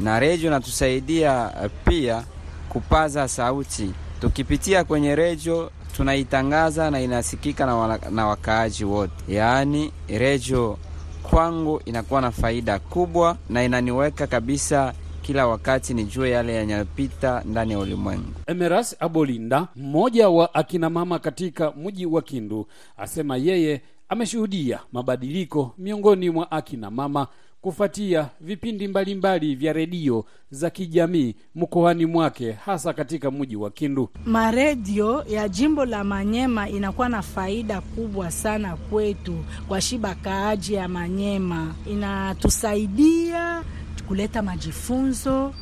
na 0.00 0.20
redio 0.20 0.50
natusaidia 0.50 1.50
pia 1.84 2.24
kupaza 2.68 3.28
sauti. 3.28 3.90
Tukipitia 4.20 4.84
kwenye 4.84 5.14
redio 5.16 5.70
tunaitangaza 5.96 6.90
na 6.90 7.00
inasikika 7.00 7.66
na, 7.66 7.76
wala, 7.76 7.98
na 8.10 8.26
wakaaji 8.26 8.84
wote. 8.84 9.12
Yaani 9.28 9.92
redio 10.08 10.78
kwangu 11.22 11.80
inakuwa 11.84 12.20
na 12.20 12.30
faida 12.30 12.78
kubwa 12.78 13.36
na 13.50 13.64
inaniweka 13.64 14.26
kabisa 14.26 14.92
kila 15.22 15.46
wakati 15.46 15.94
nijue 15.94 16.30
yale 16.30 16.54
yanayopita 16.54 17.42
ndani 17.44 17.72
ya 17.72 17.78
ulimwengu. 17.78 18.32
Emeras 18.46 18.96
Abolinda, 19.00 19.68
mmoja 19.76 20.28
wa 20.28 20.54
akina 20.54 20.90
mama 20.90 21.18
katika 21.18 21.70
mji 21.72 22.06
wa 22.06 22.22
Kindu, 22.22 22.66
asema 22.98 23.36
yeye 23.36 23.82
ameshuhudia 24.08 24.80
mabadiliko 24.92 25.74
miongoni 25.78 26.30
mwa 26.30 26.50
akina 26.50 26.90
mama 26.90 27.26
kufuatia 27.64 28.28
vipindi 28.40 28.88
mbalimbali 28.88 29.14
mbali 29.14 29.54
vya 29.54 29.72
redio 29.72 30.24
za 30.50 30.70
kijamii 30.70 31.34
mkoani 31.54 32.06
mwake 32.06 32.52
hasa 32.52 32.92
katika 32.92 33.30
mji 33.30 33.56
wa 33.56 33.70
Kindu. 33.70 34.08
Maredio 34.24 35.24
ya 35.28 35.48
jimbo 35.48 35.84
la 35.84 36.04
Manyema 36.04 36.68
inakuwa 36.68 37.08
na 37.08 37.22
faida 37.22 37.80
kubwa 37.80 38.30
sana 38.30 38.76
kwetu 38.76 39.44
kwa 39.68 39.80
shiba 39.80 40.14
kaaji 40.14 40.74
ya 40.74 40.88
Manyema, 40.88 41.74
inatusaidia 41.90 43.62
kuleta 44.08 44.42
majifunzo 44.42 45.54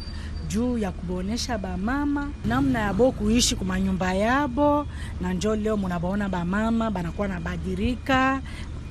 juu 0.48 0.78
ya 0.78 0.92
kubonesha 0.92 1.58
bamama 1.58 2.30
namna 2.44 2.78
yabo 2.78 3.12
kuishi 3.12 3.56
kumanyumba 3.56 4.14
yabo, 4.14 4.86
na 5.20 5.32
njo 5.32 5.56
leo 5.56 5.76
munabaona 5.76 6.28
bamama 6.28 6.90
banakuwa 6.90 7.28
nabadirika 7.28 8.40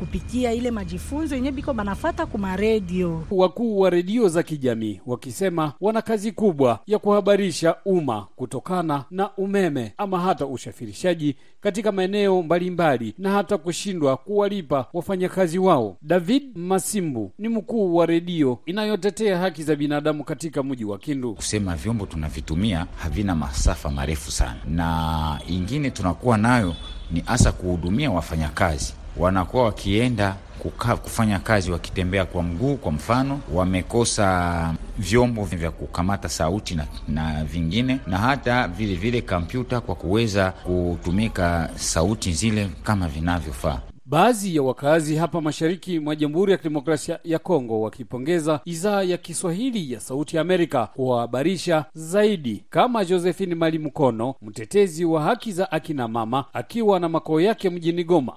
kupitia 0.02 0.54
ile 0.54 0.72
majifunzo 0.72 1.36
yenye 1.36 1.52
biko 1.52 1.74
banafata 1.74 2.26
kuma 2.26 2.56
redio. 2.56 3.24
Wakuu 3.32 3.80
wa 3.80 3.90
redio 3.90 4.28
za 4.30 4.44
kijamii 4.44 5.02
wakisema 5.06 5.74
wana 5.82 6.02
kazi 6.02 6.32
kubwa 6.32 6.80
ya 6.88 7.00
kuhabarisha 7.00 7.76
umma 7.86 8.28
kutokana 8.36 9.04
na 9.12 9.30
umeme 9.38 9.94
ama 9.98 10.20
hata 10.20 10.46
usafirishaji 10.46 11.36
katika 11.62 11.92
maeneo 11.92 12.42
mbalimbali 12.44 13.14
na 13.18 13.32
hata 13.32 13.58
kushindwa 13.58 14.18
kuwalipa 14.18 14.86
wafanyakazi 14.94 15.60
wao. 15.60 15.98
David 16.02 16.44
Masimbu 16.58 17.32
ni 17.40 17.50
mkuu 17.50 17.96
wa 17.96 18.06
redio 18.06 18.60
inayotetea 18.66 19.38
haki 19.38 19.64
za 19.64 19.76
binadamu 19.76 20.24
katika 20.24 20.64
mji 20.64 20.86
wa 20.86 20.98
Kindu. 20.98 21.34
Kusema 21.36 21.76
vyombo 21.76 22.06
tunavitumia 22.06 22.88
havina 22.98 23.36
masafa 23.36 23.90
marefu 23.92 24.32
sana, 24.32 24.58
na 24.70 25.40
ingine 25.48 25.90
tunakuwa 25.92 26.38
nayo 26.38 26.76
ni 27.12 27.20
hasa 27.20 27.52
kuhudumia 27.52 28.12
wafanyakazi 28.12 28.94
wanakuwa 29.18 29.64
wakienda 29.64 30.36
kuka, 30.60 30.96
kufanya 30.98 31.40
kazi 31.40 31.72
wakitembea 31.72 32.26
kwa 32.26 32.44
mguu. 32.44 32.76
Kwa 32.76 32.92
mfano, 32.92 33.40
wamekosa 33.54 34.74
vyombo 34.98 35.44
vya 35.46 35.72
kukamata 35.72 36.30
sauti 36.30 36.76
na, 36.76 36.88
na 37.08 37.44
vingine 37.44 38.00
na 38.08 38.18
hata 38.18 38.68
vile 38.68 38.96
vile 38.96 39.22
kompyuta 39.22 39.82
kwa 39.82 39.96
kuweza 39.96 40.52
kutumika 40.52 41.70
sauti 41.76 42.32
zile 42.34 42.70
kama 42.84 43.08
vinavyofaa. 43.08 43.80
Baadhi 44.06 44.56
ya 44.56 44.62
wakazi 44.64 45.16
hapa 45.16 45.42
mashariki 45.42 46.00
mwa 46.00 46.16
Jamhuri 46.16 46.52
ya 46.52 46.58
Kidemokrasia 46.58 47.20
ya 47.24 47.40
Kongo 47.40 47.82
wakipongeza 47.82 48.60
idhaa 48.66 49.04
ya 49.04 49.18
Kiswahili 49.18 49.92
ya 49.94 50.00
Sauti 50.00 50.36
ya 50.36 50.42
Amerika 50.42 50.88
kuwahabarisha 50.88 51.86
zaidi, 51.94 52.64
kama 52.70 53.06
Josephine 53.06 53.56
Mali 53.56 53.80
Mkono, 53.80 54.36
mtetezi 54.42 55.06
wa 55.06 55.22
haki 55.24 55.52
za 55.52 55.72
akina 55.72 56.08
mama, 56.08 56.46
akiwa 56.54 57.00
na 57.00 57.10
makao 57.10 57.42
yake 57.42 57.70
mjini 57.70 58.04
Goma. 58.04 58.34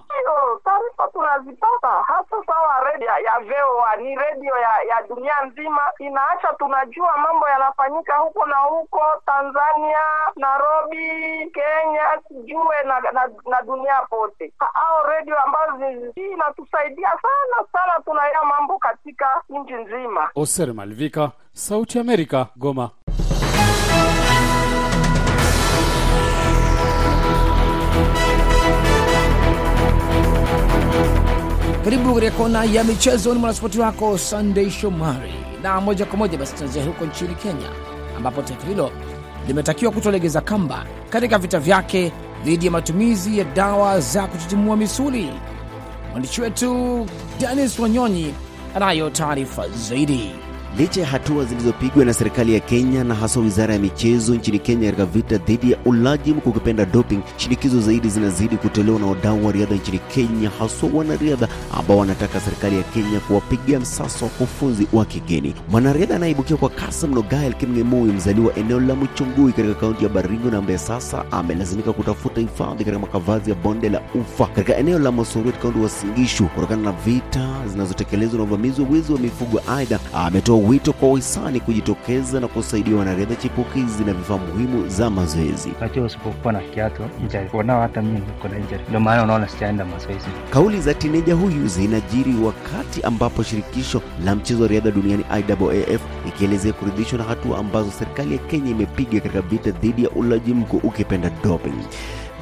Taarifa 0.65 1.09
tunazipata 1.13 1.89
hasa 2.07 2.37
sawa 2.47 2.91
redio 2.91 3.07
ya 3.09 3.35
VOA 3.41 3.97
ni 3.97 4.17
redio 4.17 4.57
ya, 4.59 4.73
ya 4.89 5.03
dunia 5.09 5.35
nzima, 5.47 5.81
inaacha 5.99 6.49
tunajua 6.59 7.17
mambo 7.19 7.49
yanafanyika 7.49 8.17
huko 8.17 8.47
na 8.47 8.57
huko 8.57 9.01
Tanzania, 9.27 10.05
Nairobi, 10.37 11.07
Kenya, 11.55 12.05
sijue 12.29 12.77
na, 12.87 13.01
na, 13.01 13.29
na 13.51 13.63
dunia 13.63 14.01
pote. 14.11 14.53
Hao 14.59 15.07
redio 15.07 15.37
ambazo 15.39 16.11
hii 16.15 16.33
inatusaidia 16.33 17.09
sana 17.11 17.67
sana, 17.73 17.93
tunaya 18.05 18.45
mambo 18.45 18.79
katika 18.79 19.27
nchi 19.49 19.73
nzima. 19.75 20.31
Oser 20.35 20.75
Malvika, 20.75 21.31
Sauti 21.53 21.99
Amerika, 21.99 22.47
Goma. 22.57 22.91
Karibu 31.85 32.15
katika 32.15 32.33
kona 32.33 32.65
ya 32.65 32.85
michezo, 32.85 33.33
ni 33.35 33.39
mwanaspoti 33.41 33.81
wako 33.81 34.19
Sunday 34.19 34.71
Shomari, 34.71 35.35
na 35.63 35.81
moja 35.81 36.05
kwa 36.07 36.19
moja 36.19 36.39
basi 36.39 36.55
tunaanzia 36.55 36.85
huko 36.85 37.05
nchini 37.07 37.35
Kenya, 37.35 37.69
ambapo 38.17 38.43
taifa 38.43 38.67
hilo 38.67 38.91
limetakiwa 39.47 39.93
kutolegeza 39.93 40.41
kamba 40.41 40.87
katika 41.11 41.39
vita 41.39 41.61
vyake 41.61 42.13
dhidi 42.45 42.67
ya 42.67 42.73
matumizi 42.73 43.39
ya 43.39 43.45
dawa 43.45 44.01
za 44.01 44.27
kutitimua 44.27 44.77
misuli. 44.77 45.31
Mwandishi 46.11 46.41
wetu 46.41 47.07
Denis 47.41 47.79
Wanyonyi 47.79 48.35
anayo 48.75 49.11
taarifa 49.11 49.69
zaidi. 49.69 50.31
Licha 50.79 51.01
ya 51.01 51.07
hatua 51.07 51.45
zilizopigwa 51.45 52.05
na 52.05 52.15
serikali 52.15 52.55
ya 52.55 52.61
Kenya 52.61 53.05
na 53.05 53.15
haswa 53.15 53.43
wizara 53.43 53.75
ya 53.75 53.81
michezo 53.81 54.35
nchini 54.35 54.59
Kenya 54.59 54.87
katika 54.87 55.07
vita 55.07 55.37
dhidi 55.39 55.73
ya 55.73 55.79
ulaji 55.85 56.33
mkuu 56.33 56.51
ukipenda 56.51 56.85
doping, 56.85 57.21
shinikizo 57.37 57.81
zaidi 57.81 58.09
zinazidi 58.09 58.57
kutolewa 58.57 59.01
na 59.01 59.07
wadau 59.07 59.47
wa 59.47 59.53
riadha 59.53 59.75
nchini 59.75 59.99
Kenya, 59.99 60.51
haswa 60.59 60.91
wanariadha 60.95 61.49
ambao 61.79 61.99
wanataka 61.99 62.41
serikali 62.41 62.77
ya 62.77 62.83
Kenya 62.83 63.21
kuwapigia 63.21 63.81
msasa 63.81 64.25
wakufunzi 64.25 64.87
wa 64.93 65.05
kigeni. 65.05 65.55
Mwanariadha 65.71 66.17
anayeibukia 66.17 66.57
kwa 66.57 66.69
kasi 66.69 67.07
mno 67.07 67.23
Gael 67.23 67.55
Kipng'emoi, 67.55 68.13
mzaliwa 68.13 68.55
eneo 68.57 68.81
la 68.81 68.95
Muchungui 68.95 69.53
katika 69.53 69.75
kaunti 69.75 70.05
ya 70.05 70.11
Baringo 70.11 70.51
na 70.51 70.59
ambaye 70.59 70.79
sasa 70.79 71.25
amelazimika 71.33 71.93
kutafuta 71.93 72.41
hifadhi 72.41 72.79
katika 72.85 72.99
makavazi 72.99 73.51
ya 73.51 73.57
bonde 73.57 73.89
la 73.89 74.01
Ufa 74.15 74.47
katika 74.47 74.77
eneo 74.77 74.99
la 74.99 75.13
Mosoriot, 75.13 75.59
kaunti 75.59 75.79
wa 75.79 75.89
Singishu 75.89 76.45
kutokana 76.47 76.83
na 76.83 76.93
vita 76.93 77.49
zinazotekelezwa 77.73 78.39
na 78.39 78.45
uvamizi 78.45 78.83
wa 78.83 78.89
wizi 78.89 79.13
wa 79.13 79.19
mifugo. 79.19 79.61
Aidha, 79.69 79.99
ametoa 80.15 80.64
wito 80.69 80.93
kwa 80.93 81.09
wahisani 81.09 81.61
kujitokeza 81.61 82.41
na 82.41 82.49
kusaidia 82.49 82.97
wanariadha 82.97 83.35
chipukizi 83.35 84.05
na 84.05 84.13
vifaa 84.15 84.39
muhimu 84.39 84.89
za 84.89 85.11
mazoezi. 85.11 85.73
Najua 85.81 86.05
usipokuwa 86.05 86.53
na 86.53 86.61
kiatu 86.61 87.03
injari 87.21 87.49
nao, 87.65 87.81
hata 87.81 88.03
mimi 88.03 88.19
niko 88.19 88.49
na 88.49 88.59
injari, 88.59 88.83
ndio 88.89 89.01
maana 89.01 89.23
unaona 89.23 89.49
sijaenda 89.49 89.85
mazoezi. 89.85 90.27
Kauli 90.51 90.81
za 90.81 90.95
tineja 90.95 91.35
huyu 91.35 91.69
zinajiri 91.69 92.35
wakati 92.45 93.03
ambapo 93.03 93.43
shirikisho 93.43 94.03
la 94.25 94.35
mchezo 94.37 94.63
wa 94.63 94.69
riadha 94.69 94.91
duniani 94.91 95.25
IAAF 95.31 96.01
ikielezea 96.29 96.73
kuridhishwa 96.73 97.19
na 97.19 97.25
hatua 97.25 97.59
ambazo 97.59 97.91
serikali 97.91 98.33
ya 98.33 98.39
Kenya 98.39 98.71
imepiga 98.71 99.21
katika 99.21 99.41
vita 99.41 99.71
dhidi 99.71 100.05
ya 100.05 100.11
ulaji 100.11 100.55
mkuu 100.55 100.77
ukipenda 100.83 101.31
doping. 101.45 101.75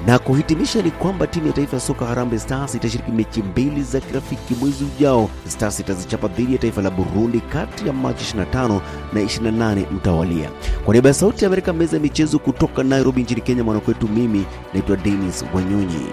Na 0.06 0.18
kuhitimisha 0.18 0.82
ni 0.82 0.90
kwamba 0.90 1.26
timu 1.26 1.46
ya 1.46 1.52
taifa 1.52 1.76
ya 1.76 1.80
soka 1.80 2.06
Harambee 2.06 2.38
Stars 2.38 2.74
itashiriki 2.74 3.10
mechi 3.12 3.42
mbili 3.42 3.82
za 3.82 4.00
kirafiki 4.00 4.54
mwezi 4.54 4.84
ujao. 4.84 5.30
Stars 5.48 5.80
itazichapa 5.80 6.28
dhidi 6.28 6.52
ya 6.52 6.58
taifa 6.58 6.82
la 6.82 6.90
Burundi 6.90 7.40
kati 7.40 7.86
ya 7.86 7.92
Machi 7.92 8.36
25 8.38 8.80
na 9.12 9.20
28 9.20 9.84
mtawalia. 9.92 10.50
Kwa 10.84 10.94
niaba 10.94 11.08
ya 11.08 11.14
Sauti 11.14 11.44
ya 11.44 11.46
Amerika, 11.48 11.72
meza 11.72 11.96
ya 11.96 12.02
michezo 12.02 12.38
kutoka 12.38 12.82
Nairobi 12.82 13.22
nchini 13.22 13.40
Kenya, 13.40 13.64
mwanakwetu, 13.64 14.08
mimi 14.08 14.44
naitwa 14.72 14.96
Dennis 14.96 15.44
Wanyonyi. 15.54 16.06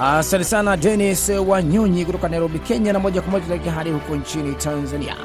Asante 0.00 0.44
sana 0.44 0.76
Denis 0.76 1.28
Wanyonyi 1.46 2.04
kutoka 2.04 2.28
Nairobi, 2.28 2.58
Kenya. 2.58 2.92
Na 2.92 2.98
moja 2.98 3.20
kwa 3.22 3.30
moja 3.30 3.44
tunaelekea 3.44 3.72
hadi 3.72 3.90
huko 3.90 4.16
nchini 4.16 4.54
Tanzania, 4.54 5.16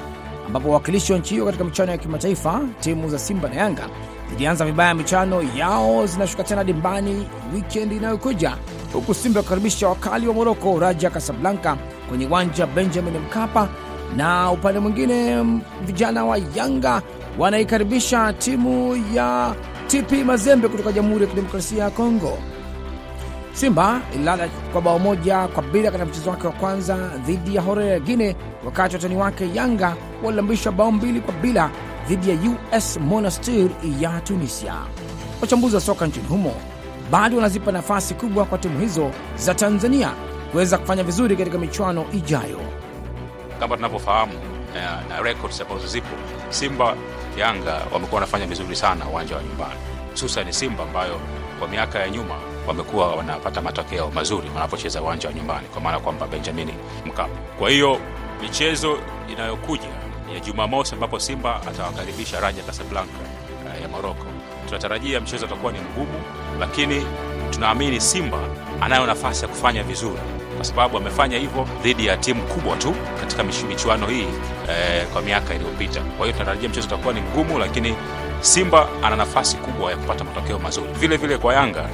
ambapo 0.47 0.67
wawakilishi 0.67 1.13
wa 1.13 1.19
nchi 1.19 1.33
hiyo 1.33 1.45
katika 1.45 1.63
michuano 1.63 1.91
ya 1.91 1.97
kimataifa, 1.97 2.61
timu 2.79 3.09
za 3.09 3.19
Simba 3.19 3.49
na 3.49 3.55
Yanga 3.55 3.89
zilianza 4.29 4.65
vibaya 4.65 4.93
michano 4.93 5.41
yao, 5.57 6.05
zinashuka 6.05 6.43
tena 6.43 6.63
dimbani 6.63 7.27
wikendi 7.53 7.95
inayokuja, 7.95 8.57
huku 8.93 9.13
Simba 9.13 9.41
kukaribisha 9.41 9.87
wakali 9.87 10.27
wa 10.27 10.33
Moroko 10.33 10.79
Raja 10.79 11.09
Kasablanka 11.09 11.77
kwenye 12.09 12.25
uwanja 12.27 12.65
Benjamin 12.67 13.17
Mkapa, 13.17 13.69
na 14.15 14.51
upande 14.51 14.79
mwingine 14.79 15.43
vijana 15.85 16.25
wa 16.25 16.37
Yanga 16.55 17.01
wanaikaribisha 17.39 18.33
timu 18.33 18.95
ya 19.13 19.55
TP 19.87 20.11
Mazembe 20.25 20.67
kutoka 20.67 20.91
Jamhuri 20.91 21.21
ya 21.23 21.29
Kidemokrasia 21.29 21.83
ya 21.83 21.89
Kongo. 21.89 22.37
Simba 23.53 24.01
ililala 24.15 24.47
kwa 24.71 24.81
bao 24.81 24.99
moja 24.99 25.47
kwa 25.47 25.63
bila 25.63 25.91
katika 25.91 26.05
mchezo 26.05 26.29
wake 26.29 26.47
wa 26.47 26.53
kwanza 26.53 26.95
dhidi 27.25 27.55
ya 27.55 27.61
Horea 27.61 27.91
ya 27.93 27.99
Guine, 27.99 28.35
wakati 28.65 28.95
watani 28.95 29.15
wake 29.15 29.49
Yanga 29.53 29.95
walilambishwa 30.23 30.71
bao 30.71 30.91
mbili 30.91 31.19
kwa 31.21 31.33
bila 31.33 31.69
dhidi 32.07 32.29
ya 32.29 32.35
US 32.35 32.97
Monastir 32.97 33.69
ya 33.99 34.21
Tunisia. 34.21 34.75
Wachambuzi 35.41 35.75
wa 35.75 35.81
soka 35.81 36.07
nchini 36.07 36.27
humo 36.27 36.53
bado 37.11 37.35
wanazipa 37.37 37.71
nafasi 37.71 38.13
kubwa 38.13 38.45
kwa 38.45 38.57
timu 38.57 38.79
hizo 38.79 39.11
za 39.35 39.55
Tanzania 39.55 40.11
kuweza 40.51 40.77
kufanya 40.77 41.03
vizuri 41.03 41.35
katika 41.35 41.57
michuano 41.57 42.05
ijayo. 42.13 42.59
Kama 43.59 43.75
tunavyofahamu 43.75 44.33
na, 44.73 45.01
na 45.15 45.21
records 45.21 45.61
ambazo 45.61 45.87
zipo, 45.87 46.07
Simba 46.49 46.95
Yanga 47.37 47.81
wamekuwa 47.93 48.19
wanafanya 48.21 48.45
vizuri 48.45 48.75
sana 48.75 49.05
uwanja 49.07 49.35
wa 49.35 49.43
nyumbani, 49.43 49.79
hususan 50.11 50.51
Simba 50.51 50.83
ambayo 50.83 51.19
kwa 51.59 51.67
miaka 51.67 51.99
ya 51.99 52.09
nyuma 52.09 52.35
wamekuwa 52.67 53.15
wanapata 53.15 53.61
matokeo 53.61 54.11
mazuri 54.11 54.49
wanapocheza 54.55 55.01
uwanja 55.01 55.27
wa 55.27 55.33
nyumbani, 55.33 55.67
kwa 55.67 55.81
maana 55.81 55.99
kwamba 55.99 56.27
Benjamin 56.27 56.69
Mkapa. 57.05 57.29
Kwa 57.59 57.69
hiyo 57.69 57.99
michezo 58.41 58.97
inayokuja 59.31 59.89
ya 60.33 60.39
Jumamosi 60.39 60.93
ambapo 60.95 61.19
Simba 61.19 61.61
atawakaribisha 61.67 62.39
Raja 62.39 62.63
Casablanca 62.63 63.09
uh, 63.75 63.81
ya 63.81 63.87
Morocco, 63.87 64.25
tunatarajia 64.65 65.21
mchezo 65.21 65.45
utakuwa 65.45 65.71
ni 65.71 65.79
mgumu, 65.79 66.21
lakini 66.59 67.05
tunaamini 67.49 68.01
Simba 68.01 68.39
anayo 68.81 69.05
nafasi 69.05 69.41
ya 69.41 69.47
kufanya 69.47 69.83
vizuri 69.83 70.19
kwa 70.55 70.65
sababu 70.65 70.97
amefanya 70.97 71.37
hivyo 71.37 71.67
dhidi 71.83 72.05
ya 72.05 72.17
timu 72.17 72.41
kubwa 72.43 72.77
tu 72.77 72.95
katika 73.19 73.43
michuano 73.43 74.07
hii 74.07 74.27
eh, 74.69 75.05
kwa 75.13 75.21
miaka 75.21 75.53
iliyopita. 75.53 76.01
Kwa 76.01 76.25
hiyo 76.25 76.31
tunatarajia 76.33 76.69
mchezo 76.69 76.87
utakuwa 76.87 77.13
ni 77.13 77.21
mgumu, 77.21 77.59
lakini 77.59 77.95
Simba 78.41 78.87
ana 79.03 79.15
nafasi 79.15 79.57
kubwa 79.57 79.91
ya 79.91 79.97
kupata 79.97 80.23
matokeo 80.23 80.59
mazuri. 80.59 80.87
Vile 80.99 81.17
vile 81.17 81.37
kwa 81.37 81.53
Yanga 81.53 81.89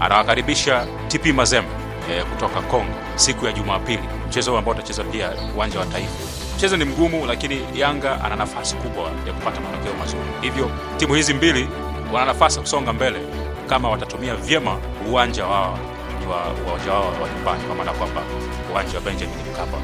anawakaribisha 0.00 0.86
TP 1.08 1.26
Mazembe 1.26 1.70
eh, 2.10 2.24
kutoka 2.24 2.60
Kongo 2.62 2.92
siku 3.14 3.46
ya 3.46 3.52
Jumapili, 3.52 4.02
mchezo 4.28 4.58
ambao 4.58 4.74
utacheza 4.74 5.04
pia 5.04 5.30
uwanja 5.56 5.78
wa 5.80 5.86
Taifa. 5.86 6.35
Mchezo 6.56 6.76
ni 6.76 6.84
mgumu, 6.84 7.26
lakini 7.26 7.60
Yanga 7.74 8.24
ana 8.24 8.36
nafasi 8.36 8.76
kubwa 8.76 9.04
ya 9.26 9.32
kupata 9.32 9.60
matokeo 9.60 9.94
mazuri. 9.98 10.22
Hivyo 10.40 10.70
timu 10.96 11.14
hizi 11.14 11.34
mbili 11.34 11.68
wana 12.12 12.26
nafasi 12.26 12.56
ya 12.56 12.62
kusonga 12.62 12.92
mbele 12.92 13.18
kama 13.66 13.90
watatumia 13.90 14.34
vyema 14.36 14.76
uwanja 15.10 15.46
wao 15.46 15.78
uwanja 16.66 16.92
wao 16.92 17.06
wa 17.22 17.28
nyumbani, 17.36 17.64
kwa 17.66 17.76
maana 17.76 17.92
kwamba 17.92 18.22
uwanja 18.72 18.94
wa 18.94 19.00
Benjamin 19.00 19.34
Mkapa. 19.52 19.76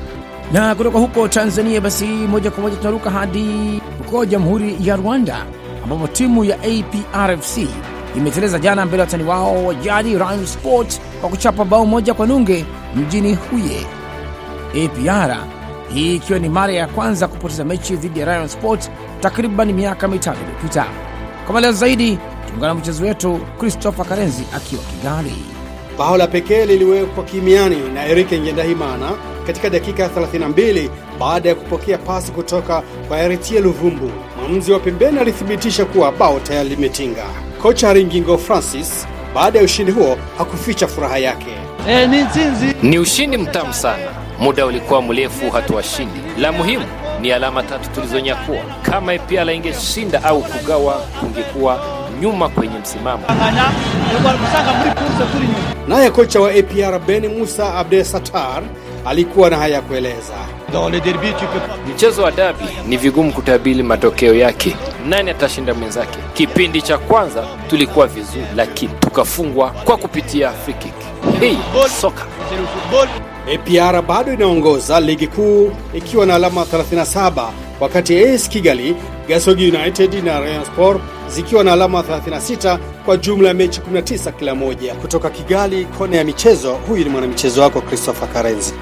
Na 0.53 0.75
kutoka 0.75 0.99
huko 0.99 1.29
Tanzania, 1.29 1.81
basi 1.81 2.05
moja 2.07 2.51
kwa 2.51 2.63
moja 2.63 2.77
tunaruka 2.77 3.11
hadi 3.11 3.81
huko 3.99 4.25
Jamhuri 4.25 4.77
ya 4.81 4.97
Rwanda 4.97 5.47
ambapo 5.85 6.07
timu 6.09 6.45
ya 6.45 6.57
APRFC 6.57 7.59
imeteleza 8.17 8.59
jana 8.59 8.87
mbele 8.87 9.01
ya 9.01 9.05
watani 9.07 9.25
wao 9.25 9.65
wa 9.67 9.75
jadi 9.75 10.19
Rayon 10.19 10.47
Sport 10.47 11.01
kwa 11.21 11.31
kuchapa 11.31 11.65
bao 11.65 11.87
moja 11.87 12.15
kwa 12.15 12.27
nunge 12.27 12.65
mjini 12.95 13.35
Huye. 13.35 13.87
APR 14.85 15.62
hii 15.95 16.17
ikiwa 16.17 16.39
ni 16.39 16.49
mara 16.49 16.73
ya 16.73 16.87
kwanza 16.87 17.29
kupoteza 17.29 17.65
mechi 17.65 17.97
dhidi 17.97 18.21
ya 18.21 18.27
Rayon 18.27 18.49
Sport 18.49 18.91
takriban 19.21 19.73
miaka 19.73 20.09
mitano 20.09 20.37
iliyopita. 20.43 20.87
Kwa 21.45 21.53
maelezo 21.53 21.73
zaidi, 21.79 22.19
tuungana 22.49 22.75
na 22.75 22.81
mchezo 22.81 23.05
wetu 23.05 23.41
Christopher 23.59 24.07
Karenzi 24.07 24.45
akiwa 24.57 24.83
Kigali. 24.83 25.33
Bao 25.99 26.17
la 26.17 26.27
pekee 26.27 26.67
liliwekwa 26.67 27.25
kimiani 27.25 27.77
na 27.95 28.07
Erike 28.07 28.41
Ngendahimana 28.41 29.11
katika 29.47 29.71
dakika 29.71 30.07
32 30.09 30.89
baada 31.21 31.49
ya 31.49 31.55
kupokea 31.55 31.99
pasi 31.99 32.33
kutoka 32.33 32.83
kwa 33.09 33.21
Eritie 33.21 33.61
Luvumbu. 33.61 34.11
Mwamuzi 34.41 34.73
wa 34.73 34.79
pembeni 34.81 35.19
alithibitisha 35.19 35.85
kuwa 35.85 36.13
bao 36.13 36.41
tayari 36.41 36.69
limetinga. 36.69 37.25
Kocha 37.63 37.93
Ringingo 37.93 38.39
Francis 38.39 39.07
baada 39.35 39.59
ya 39.59 39.65
ushindi 39.65 39.93
huo 39.93 40.17
hakuficha 40.39 40.87
furaha 40.87 41.19
yake. 41.19 41.51
E, 41.89 42.07
ni. 42.07 42.25
Ni 42.83 42.99
ushindi 42.99 43.37
mtamu 43.37 43.73
sana. 43.75 44.22
Muda 44.38 44.66
ulikuwa 44.66 45.03
mrefu 45.03 45.51
hatuwashindi. 45.51 46.21
La 46.38 46.53
muhimu 46.53 46.85
ni 47.21 47.33
alama 47.33 47.62
tatu 47.62 47.90
tulizonyakua. 47.90 48.57
Kama 48.83 49.12
APR 49.12 49.51
ingeshinda 49.55 50.25
au 50.25 50.42
kugawa, 50.42 50.95
kungekuwa 50.95 51.81
nyuma 52.21 52.49
kwenye 52.49 52.79
msimamo. 52.79 53.23
Naye 55.88 56.11
kocha 56.11 56.40
wa 56.40 56.51
APR 56.51 56.99
Ben 57.07 57.29
Musa 57.38 57.75
Abdel 57.75 58.05
Satar 58.05 58.62
alikuwa 59.07 59.51
na 59.51 59.57
haya 59.57 59.75
ya 59.75 59.81
kueleza. 59.81 60.33
Mchezo 61.95 62.23
wa 62.23 62.31
dabi 62.31 62.64
ni 62.87 62.97
vigumu 62.97 63.33
kutabiri 63.33 63.83
matokeo 63.83 64.35
yake, 64.35 64.77
nani 65.09 65.31
atashinda 65.31 65.75
mwenzake. 65.75 66.18
Kipindi 66.35 66.83
cha 66.83 66.99
kwanza 66.99 67.45
tulikuwa 67.71 68.07
vizuri, 68.07 68.45
lakini 68.57 68.92
tukafungwa 69.01 69.71
kwa 69.71 69.97
kupitia 69.97 70.51
free 70.53 70.75
kick. 70.75 70.95
Hii 71.40 71.59
soka. 72.01 72.23
APR 73.55 74.03
bado 74.03 74.33
inaongoza 74.33 75.01
ligi 75.01 75.27
kuu 75.27 75.73
ikiwa 75.95 76.27
na 76.27 76.35
alama 76.35 76.63
37 76.63 77.49
wakati 77.81 78.25
AS 78.25 78.49
Kigali, 78.49 78.97
Gasogi 79.29 79.69
United 79.69 80.15
na 80.25 80.41
Rayon 80.41 80.65
Sport 80.65 81.01
zikiwa 81.29 81.65
na 81.65 81.73
alama 81.73 82.01
36 82.01 82.79
kwa 83.05 83.17
jumla 83.17 83.49
ya 83.49 83.55
mechi 83.55 83.81
19 83.81 84.33
kila 84.33 84.55
moja. 84.55 84.95
Kutoka 84.95 85.31
Kigali, 85.31 85.85
kona 85.85 86.17
ya 86.17 86.25
michezo, 86.25 86.73
huyu 86.75 87.05
ni 87.05 87.11
mwanamichezo 87.11 87.63
wako 87.63 87.81
Christopher 87.81 88.29
Karenzi. 88.33 88.75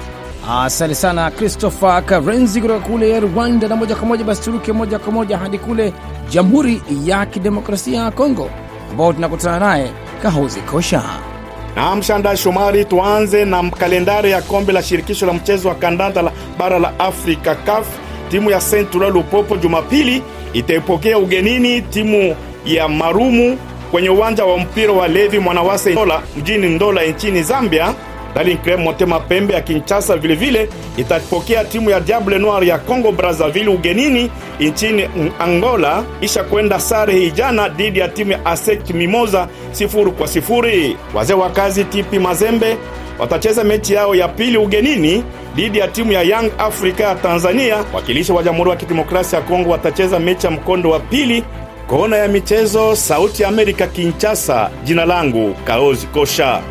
Asante 0.49 0.95
sana 0.95 1.31
Christopher 1.31 2.05
Karenzi 2.05 2.61
kutoka 2.61 2.79
kule 2.79 3.19
Rwanda. 3.19 3.67
Na 3.67 3.75
moja 3.75 3.95
kwa 3.95 4.07
moja 4.07 4.23
basi 4.23 4.41
turuke 4.41 4.71
moja 4.73 4.99
kwa 4.99 5.11
moja 5.13 5.37
hadi 5.37 5.57
kule 5.57 5.93
Jamhuri 6.29 6.81
ya 7.05 7.25
Kidemokrasia 7.25 8.01
ya 8.01 8.11
Kongo 8.11 8.49
ambao 8.91 9.13
tunakutana 9.13 9.59
naye 9.59 9.91
Kahozi 10.21 10.61
Kosha. 10.61 11.30
Na 11.75 11.95
mshanda 11.95 12.37
Shomari, 12.37 12.85
tuanze 12.85 13.45
na 13.45 13.63
kalendari 13.69 14.31
ya 14.31 14.41
kombe 14.41 14.73
la 14.73 14.83
shirikisho 14.83 15.25
la 15.25 15.33
mchezo 15.33 15.69
wa 15.69 15.75
kandanda 15.75 16.21
la 16.21 16.31
bara 16.57 16.79
la 16.79 16.99
Afrika 16.99 17.55
CAF. 17.55 17.87
Timu 18.29 18.51
ya 18.51 18.59
Central 18.59 19.11
Lupopo 19.11 19.57
Jumapili 19.57 20.23
itaipokea 20.53 21.17
ugenini 21.17 21.81
timu 21.81 22.35
ya 22.65 22.87
Marumu 22.87 23.57
kwenye 23.91 24.09
uwanja 24.09 24.45
wa 24.45 24.57
mpira 24.57 24.91
wa 24.93 25.07
Levi 25.07 25.39
Mwanawase 25.39 25.91
Ndola 25.91 26.21
mjini 26.37 26.69
Ndola 26.69 27.03
nchini 27.05 27.43
Zambia. 27.43 27.93
Daring 28.35 28.57
Club 28.57 28.79
Motema 28.79 29.19
Pembe 29.19 29.53
ya 29.53 29.61
Kinshasa 29.61 30.17
vilevile 30.17 30.69
itapokea 30.97 31.63
timu 31.65 31.89
ya 31.89 31.99
Diable 31.99 32.37
Noir 32.39 32.63
ya 32.63 32.77
Congo 32.77 33.11
Brazzaville 33.11 33.69
ugenini 33.69 34.31
nchini 34.59 35.09
Angola, 35.39 36.03
isha 36.21 36.43
kwenda 36.43 36.79
sare 36.79 37.13
hii 37.13 37.31
jana 37.31 37.69
dhidi 37.69 37.99
ya 37.99 38.07
timu 38.07 38.31
ya 38.31 38.45
ASEC 38.45 38.89
Mimosa 38.89 39.47
sifuri 39.71 40.11
kwa 40.11 40.27
sifuri. 40.27 40.97
Wazee 41.13 41.33
wa 41.33 41.49
kazi 41.49 41.83
TP 41.83 42.13
Mazembe 42.13 42.77
watacheza 43.19 43.63
mechi 43.63 43.93
yao 43.93 44.15
ya 44.15 44.27
pili 44.27 44.57
ugenini 44.57 45.23
dhidi 45.55 45.79
ya 45.79 45.87
timu 45.87 46.11
ya 46.11 46.21
Young 46.21 46.51
Africa 46.57 46.99
ya 46.99 47.15
Tanzania. 47.15 47.77
Wakilishi 47.93 48.31
wa 48.31 48.43
Jamhuri 48.43 48.69
ya 48.69 48.75
Kidemokrasia 48.75 49.39
ya 49.39 49.45
Kongo 49.45 49.69
watacheza 49.69 50.19
mechi 50.19 50.45
ya 50.45 50.51
mkondo 50.51 50.89
wa 50.89 50.99
pili. 50.99 51.43
Kona 51.87 52.17
ya 52.17 52.27
michezo, 52.27 52.95
Sauti 52.95 53.43
ya 53.43 53.49
Amerika, 53.49 53.87
Kinshasa. 53.87 54.69
Jina 54.83 55.05
langu 55.05 55.53
Kaozi 55.65 56.07
Kosha. 56.07 56.61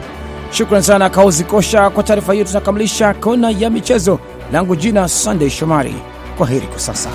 Shukran 0.52 0.82
sana 0.82 1.10
Kaozi 1.10 1.44
Kosha 1.44 1.90
kwa 1.90 2.02
taarifa 2.02 2.32
hiyo. 2.32 2.44
Tunakamilisha 2.44 3.14
kona 3.14 3.50
ya 3.50 3.70
michezo. 3.70 4.18
Langu 4.52 4.76
jina 4.76 5.08
Sunday 5.08 5.50
Shomari. 5.50 5.94
Kwa 6.38 6.46
heri 6.46 6.66
kwa 6.66 6.78
sasa. 6.78 7.10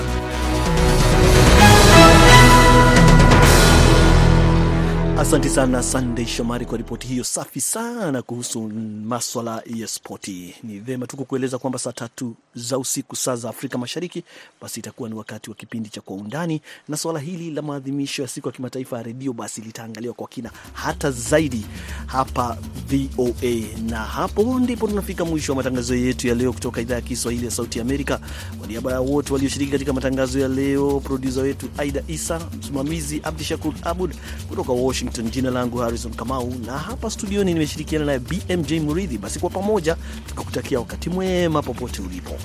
Asante 5.17 5.49
sana 5.49 5.83
Sandey 5.83 6.25
Shomari 6.25 6.65
kwa 6.65 6.77
ripoti 6.77 7.07
hiyo 7.07 7.23
safi 7.23 7.61
sana 7.61 8.21
kuhusu 8.21 8.61
maswala 9.05 9.63
ya 9.75 9.87
spoti. 9.87 10.55
Ni 10.63 10.79
vema 10.79 11.07
tu 11.07 11.17
kukueleza 11.17 11.57
kwamba 11.57 11.79
saa 11.79 11.91
tatu 11.91 12.35
za 12.55 12.77
usiku 12.77 13.15
saa 13.15 13.35
za 13.35 13.49
Afrika 13.49 13.77
Mashariki, 13.77 14.23
basi 14.61 14.79
itakuwa 14.79 15.09
ni 15.09 15.15
wakati 15.15 15.49
wa 15.49 15.55
kipindi 15.55 15.89
cha 15.89 16.01
Kwa 16.01 16.15
Undani, 16.15 16.61
na 16.87 16.97
swala 16.97 17.19
hili 17.19 17.51
la 17.51 17.61
maadhimisho 17.61 18.21
ya 18.21 18.27
siku 18.27 18.47
ya 18.47 18.51
kimataifa 18.51 18.97
ya 18.97 19.03
redio 19.03 19.33
basi 19.33 19.61
litaangaliwa 19.61 20.13
kwa 20.13 20.27
kina 20.27 20.51
hata 20.73 21.11
zaidi 21.11 21.65
hapa 22.05 22.57
VOA, 22.87 23.79
na 23.89 23.97
hapo 23.97 24.59
ndipo 24.59 24.87
tunafika 24.87 25.25
mwisho 25.25 25.51
wa 25.51 25.55
matangazo 25.55 25.95
yetu 25.95 26.27
ya 26.27 26.35
leo 26.35 26.53
kutoka 26.53 26.81
idhaa 26.81 26.95
ya 26.95 27.01
Kiswahili 27.01 27.45
ya 27.45 27.51
Sauti 27.51 27.79
Amerika. 27.79 28.19
Kwa 28.59 28.67
niaba 28.67 28.91
ya 28.91 28.99
wote 28.99 29.33
walioshiriki 29.33 29.71
katika 29.71 29.93
matangazo 29.93 30.39
ya 30.39 30.47
leo, 30.47 30.99
produsa 30.99 31.41
wetu 31.41 31.69
Aida 31.77 32.03
Isa, 32.07 32.41
msimamizi 32.59 33.21
Abdi 33.23 33.43
Shakur 33.43 33.73
Abud 33.83 34.15
kutoka 34.49 34.71
Washington. 34.73 35.05
Jina 35.23 35.51
langu 35.51 35.77
Harrison 35.77 36.13
Kamau, 36.13 36.53
na 36.65 36.77
hapa 36.77 37.09
studioni 37.09 37.53
nimeshirikiana 37.53 38.05
naye 38.05 38.19
BMJ 38.19 38.71
Muridhi. 38.73 39.17
Basi 39.17 39.39
kwa 39.39 39.49
pamoja 39.49 39.95
tukakutakia 40.27 40.79
wakati 40.79 41.09
mwema 41.09 41.61
popote 41.61 42.01
ulipo. 42.01 42.37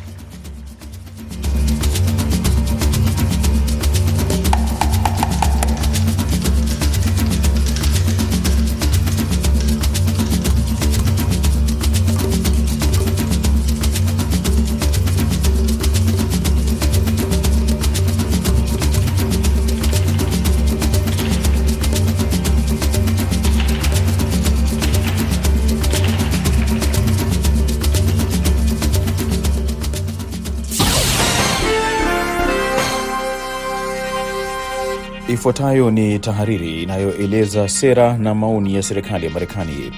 Ifuatayo 35.40 35.90
ni 35.90 36.18
tahariri 36.18 36.82
inayoeleza 36.82 37.68
sera 37.68 38.18
na 38.18 38.34
maoni 38.34 38.74
ya 38.74 38.82
serikali 38.82 39.26
ya 39.26 39.32
Marekani. 39.32 39.92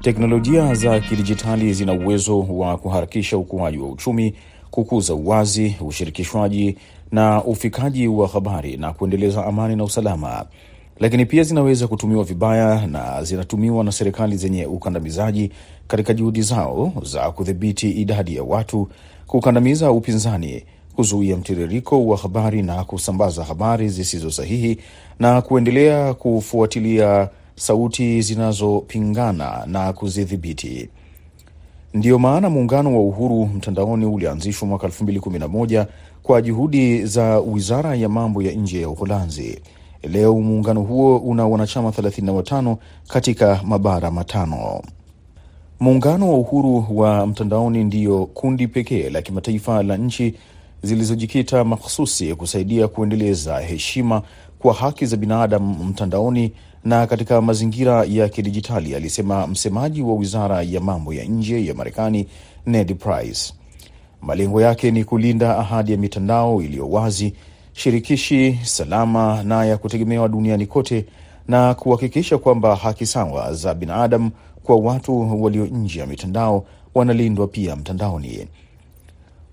Teknolojia 0.00 0.74
za 0.74 1.00
kidijitali 1.00 1.72
zina 1.72 1.92
uwezo 1.92 2.40
wa 2.40 2.78
kuharakisha 2.78 3.36
ukuaji 3.38 3.78
wa 3.78 3.88
uchumi, 3.88 4.34
kukuza 4.70 5.14
uwazi, 5.14 5.76
ushirikishwaji 5.80 6.76
na 7.12 7.44
ufikaji 7.44 8.08
wa 8.08 8.28
habari 8.28 8.76
na 8.76 8.92
kuendeleza 8.92 9.46
amani 9.46 9.76
na 9.76 9.84
usalama, 9.84 10.44
lakini 11.00 11.26
pia 11.26 11.42
zinaweza 11.42 11.88
kutumiwa 11.88 12.24
vibaya 12.24 12.86
na 12.86 13.22
zinatumiwa 13.24 13.84
na 13.84 13.92
serikali 13.92 14.36
zenye 14.36 14.66
ukandamizaji 14.66 15.50
katika 15.86 16.14
juhudi 16.14 16.42
zao 16.42 16.92
za 17.02 17.30
kudhibiti 17.30 17.90
idadi 17.90 18.36
ya 18.36 18.42
watu, 18.42 18.88
kukandamiza 19.26 19.90
upinzani 19.92 20.64
kuzuia 20.96 21.36
mtiririko 21.36 22.06
wa 22.06 22.16
habari 22.16 22.62
na 22.62 22.84
kusambaza 22.84 23.44
habari 23.44 23.88
zisizo 23.88 24.30
sahihi 24.30 24.78
na 25.18 25.42
kuendelea 25.42 26.14
kufuatilia 26.14 27.28
sauti 27.56 28.22
zinazopingana 28.22 29.62
na 29.66 29.92
kuzidhibiti. 29.92 30.88
Ndiyo 31.94 32.18
maana 32.18 32.50
muungano 32.50 32.94
wa 32.94 33.00
uhuru 33.02 33.46
mtandaoni 33.46 34.04
ulianzishwa 34.06 34.68
mwaka 34.68 34.86
2011 34.86 35.86
kwa 36.22 36.42
juhudi 36.42 37.06
za 37.06 37.38
wizara 37.40 37.94
ya 37.94 38.08
mambo 38.08 38.42
ya 38.42 38.52
nje 38.52 38.80
ya 38.80 38.88
Uholanzi. 38.88 39.60
Leo 40.02 40.34
muungano 40.40 40.82
huo 40.82 41.16
una 41.18 41.46
wanachama 41.46 41.88
35 41.90 42.76
katika 43.08 43.60
mabara 43.64 44.10
matano. 44.10 44.82
Muungano 45.80 46.32
wa 46.32 46.38
uhuru 46.38 46.86
wa 46.98 47.26
mtandaoni 47.26 47.84
ndiyo 47.84 48.26
kundi 48.26 48.68
pekee 48.68 49.10
la 49.10 49.22
kimataifa 49.22 49.82
la 49.82 49.96
nchi 49.96 50.34
zilizojikita 50.86 51.64
makhususi 51.64 52.34
kusaidia 52.34 52.88
kuendeleza 52.88 53.58
heshima 53.58 54.22
kwa 54.58 54.74
haki 54.74 55.06
za 55.06 55.16
binadamu 55.16 55.84
mtandaoni 55.84 56.52
na 56.84 57.06
katika 57.06 57.40
mazingira 57.40 58.04
ya 58.08 58.28
kidijitali, 58.28 58.94
alisema 58.94 59.46
msemaji 59.46 60.02
wa 60.02 60.14
wizara 60.14 60.62
ya 60.62 60.80
mambo 60.80 61.14
ya 61.14 61.24
nje 61.24 61.66
ya 61.66 61.74
Marekani 61.74 62.26
Ned 62.66 62.94
Price. 62.96 63.54
Malengo 64.22 64.60
yake 64.60 64.90
ni 64.90 65.04
kulinda 65.04 65.58
ahadi 65.58 65.92
ya 65.92 65.98
mitandao 65.98 66.62
iliyo 66.62 66.90
wazi, 66.90 67.34
shirikishi, 67.72 68.58
salama 68.62 69.42
na 69.42 69.64
ya 69.64 69.76
kutegemewa 69.76 70.28
duniani 70.28 70.66
kote 70.66 71.04
na 71.48 71.74
kuhakikisha 71.74 72.38
kwamba 72.38 72.76
haki 72.76 73.06
sawa 73.06 73.54
za 73.54 73.74
binadamu 73.74 74.30
kwa 74.62 74.76
watu 74.76 75.42
walio 75.44 75.66
nje 75.66 76.00
ya 76.00 76.06
mitandao 76.06 76.64
wanalindwa 76.94 77.46
pia 77.48 77.76
mtandaoni. 77.76 78.46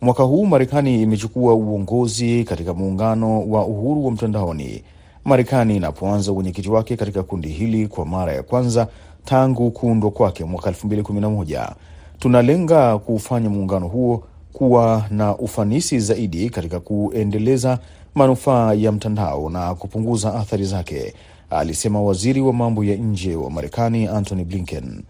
Mwaka 0.03 0.23
huu 0.23 0.45
Marekani 0.45 1.01
imechukua 1.01 1.53
uongozi 1.53 2.43
katika 2.43 2.73
muungano 2.73 3.49
wa 3.49 3.65
uhuru 3.65 4.05
wa 4.05 4.11
mtandaoni. 4.11 4.83
Marekani 5.25 5.75
inapoanza 5.75 6.31
uwenyekiti 6.31 6.69
wake 6.69 6.95
katika 6.95 7.23
kundi 7.23 7.47
hili 7.49 7.87
kwa 7.87 8.05
mara 8.05 8.33
ya 8.33 8.43
kwanza 8.43 8.87
tangu 9.25 9.71
kuundwa 9.71 10.11
kwake 10.11 10.43
mwaka 10.43 10.69
2011. 10.71 11.71
Tunalenga 12.19 12.97
kuufanya 12.97 13.49
muungano 13.49 13.87
huo 13.87 14.23
kuwa 14.53 15.05
na 15.09 15.37
ufanisi 15.37 15.99
zaidi 15.99 16.49
katika 16.49 16.79
kuendeleza 16.79 17.79
manufaa 18.15 18.73
ya 18.73 18.91
mtandao 18.91 19.49
na 19.49 19.75
kupunguza 19.75 20.33
athari 20.35 20.65
zake, 20.65 21.13
alisema 21.49 22.01
waziri 22.01 22.41
wa 22.41 22.53
mambo 22.53 22.83
ya 22.83 22.95
nje 22.95 23.35
wa 23.35 23.49
Marekani 23.49 24.07
Antony 24.07 24.43
Blinken. 24.43 25.03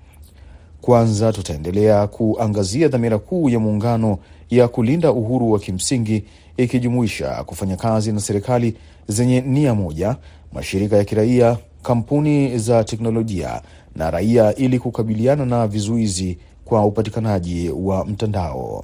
Kwanza 0.81 1.33
tutaendelea 1.33 2.07
kuangazia 2.07 2.87
dhamira 2.87 3.17
kuu 3.19 3.49
ya 3.49 3.59
muungano 3.59 4.17
ya 4.57 4.67
kulinda 4.67 5.11
uhuru 5.11 5.51
wa 5.51 5.59
kimsingi 5.59 6.23
ikijumuisha 6.57 7.43
kufanya 7.43 7.75
kazi 7.77 8.11
na 8.11 8.19
serikali 8.19 8.75
zenye 9.07 9.41
nia 9.41 9.75
moja, 9.75 10.15
mashirika 10.53 10.97
ya 10.97 11.03
kiraia, 11.03 11.57
kampuni 11.81 12.57
za 12.57 12.83
teknolojia 12.83 13.61
na 13.95 14.11
raia 14.11 14.55
ili 14.55 14.79
kukabiliana 14.79 15.45
na 15.45 15.67
vizuizi 15.67 16.37
kwa 16.65 16.85
upatikanaji 16.85 17.69
wa 17.69 18.05
mtandao. 18.05 18.83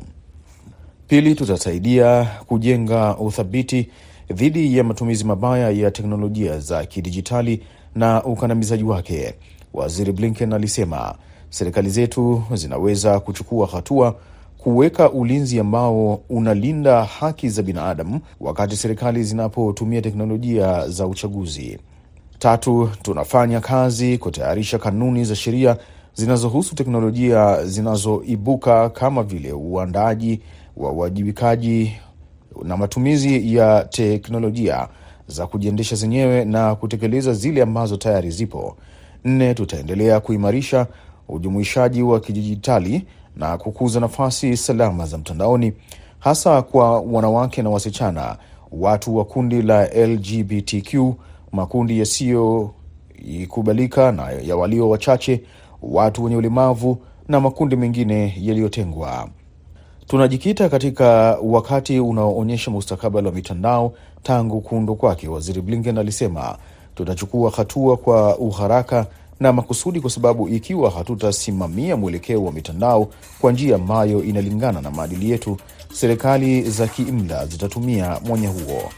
Pili, 1.07 1.35
tutasaidia 1.35 2.27
kujenga 2.47 3.17
uthabiti 3.17 3.89
dhidi 4.33 4.77
ya 4.77 4.83
matumizi 4.83 5.23
mabaya 5.23 5.69
ya 5.69 5.91
teknolojia 5.91 6.59
za 6.59 6.85
kidijitali 6.85 7.63
na 7.95 8.23
ukandamizaji 8.23 8.83
wake. 8.83 9.33
Waziri 9.73 10.11
Blinken 10.11 10.53
alisema 10.53 11.15
serikali 11.49 11.89
zetu 11.89 12.43
zinaweza 12.53 13.19
kuchukua 13.19 13.67
hatua 13.67 14.15
kuweka 14.63 15.11
ulinzi 15.11 15.59
ambao 15.59 16.21
unalinda 16.29 17.03
haki 17.03 17.49
za 17.49 17.61
binadamu 17.63 18.19
wakati 18.39 18.75
serikali 18.77 19.23
zinapotumia 19.23 20.01
teknolojia 20.01 20.89
za 20.89 21.07
uchaguzi. 21.07 21.79
Tatu, 22.39 22.89
tunafanya 23.01 23.59
kazi 23.59 24.17
kutayarisha 24.17 24.77
kanuni 24.77 25.25
za 25.25 25.35
sheria 25.35 25.77
zinazohusu 26.13 26.75
teknolojia 26.75 27.65
zinazoibuka 27.65 28.89
kama 28.89 29.23
vile 29.23 29.51
uandaji 29.53 30.41
wa 30.77 30.91
uwajibikaji 30.91 31.95
na 32.63 32.77
matumizi 32.77 33.55
ya 33.55 33.87
teknolojia 33.89 34.87
za 35.27 35.47
kujiendesha 35.47 35.95
zenyewe 35.95 36.45
na 36.45 36.75
kutekeleza 36.75 37.33
zile 37.33 37.61
ambazo 37.61 37.97
tayari 37.97 38.31
zipo. 38.31 38.77
Nne, 39.25 39.53
tutaendelea 39.53 40.19
kuimarisha 40.19 40.87
ujumuishaji 41.29 42.03
wa 42.03 42.19
kidijitali 42.19 43.05
na 43.39 43.57
kukuza 43.57 43.99
nafasi 43.99 44.57
salama 44.57 45.05
za 45.05 45.17
mtandaoni 45.17 45.73
hasa 46.19 46.61
kwa 46.61 46.99
wanawake 47.01 47.61
na 47.61 47.69
wasichana, 47.69 48.37
watu 48.71 49.15
wa 49.17 49.25
kundi 49.25 49.61
la 49.61 49.87
LGBTQ, 49.87 51.13
makundi 51.51 51.99
yasiyoikubalika 51.99 54.11
na 54.11 54.31
ya 54.31 54.55
walio 54.55 54.89
wachache, 54.89 55.41
watu 55.81 56.23
wenye 56.23 56.35
ulemavu 56.37 56.97
na 57.27 57.39
makundi 57.39 57.75
mengine 57.75 58.33
yaliyotengwa. 58.41 59.29
Tunajikita 60.07 60.69
katika 60.69 61.37
wakati 61.43 61.99
unaoonyesha 61.99 62.71
mustakabali 62.71 63.27
wa 63.27 63.33
mitandao 63.33 63.93
tangu 64.23 64.61
kuundwa 64.61 64.95
kwake, 64.95 65.27
Waziri 65.27 65.61
Blinken 65.61 65.97
alisema. 65.97 66.57
Tutachukua 66.95 67.51
hatua 67.51 67.97
kwa 67.97 68.37
uharaka 68.37 69.05
na 69.39 69.53
makusudi, 69.53 70.01
kwa 70.01 70.09
sababu 70.09 70.49
ikiwa 70.49 70.91
hatutasimamia 70.91 71.97
mwelekeo 71.97 72.43
wa 72.43 72.51
mitandao 72.51 73.07
kwa 73.41 73.51
njia 73.51 73.75
ambayo 73.75 74.23
inalingana 74.23 74.81
na 74.81 74.91
maadili 74.91 75.31
yetu, 75.31 75.57
serikali 75.93 76.61
za 76.69 76.87
kiimla 76.87 77.45
zitatumia 77.45 78.19
mwanya 78.25 78.49
huo. 78.49 78.91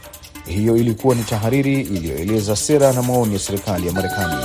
Hiyo 0.45 0.77
ilikuwa 0.77 1.15
ni 1.15 1.23
tahariri 1.23 1.82
iliyoeleza 1.82 2.56
sera 2.56 2.93
na 2.93 3.01
maoni 3.04 3.34
ya 3.34 3.39
serikali 3.39 3.88
ya 3.88 3.93
Marekani. 3.93 4.36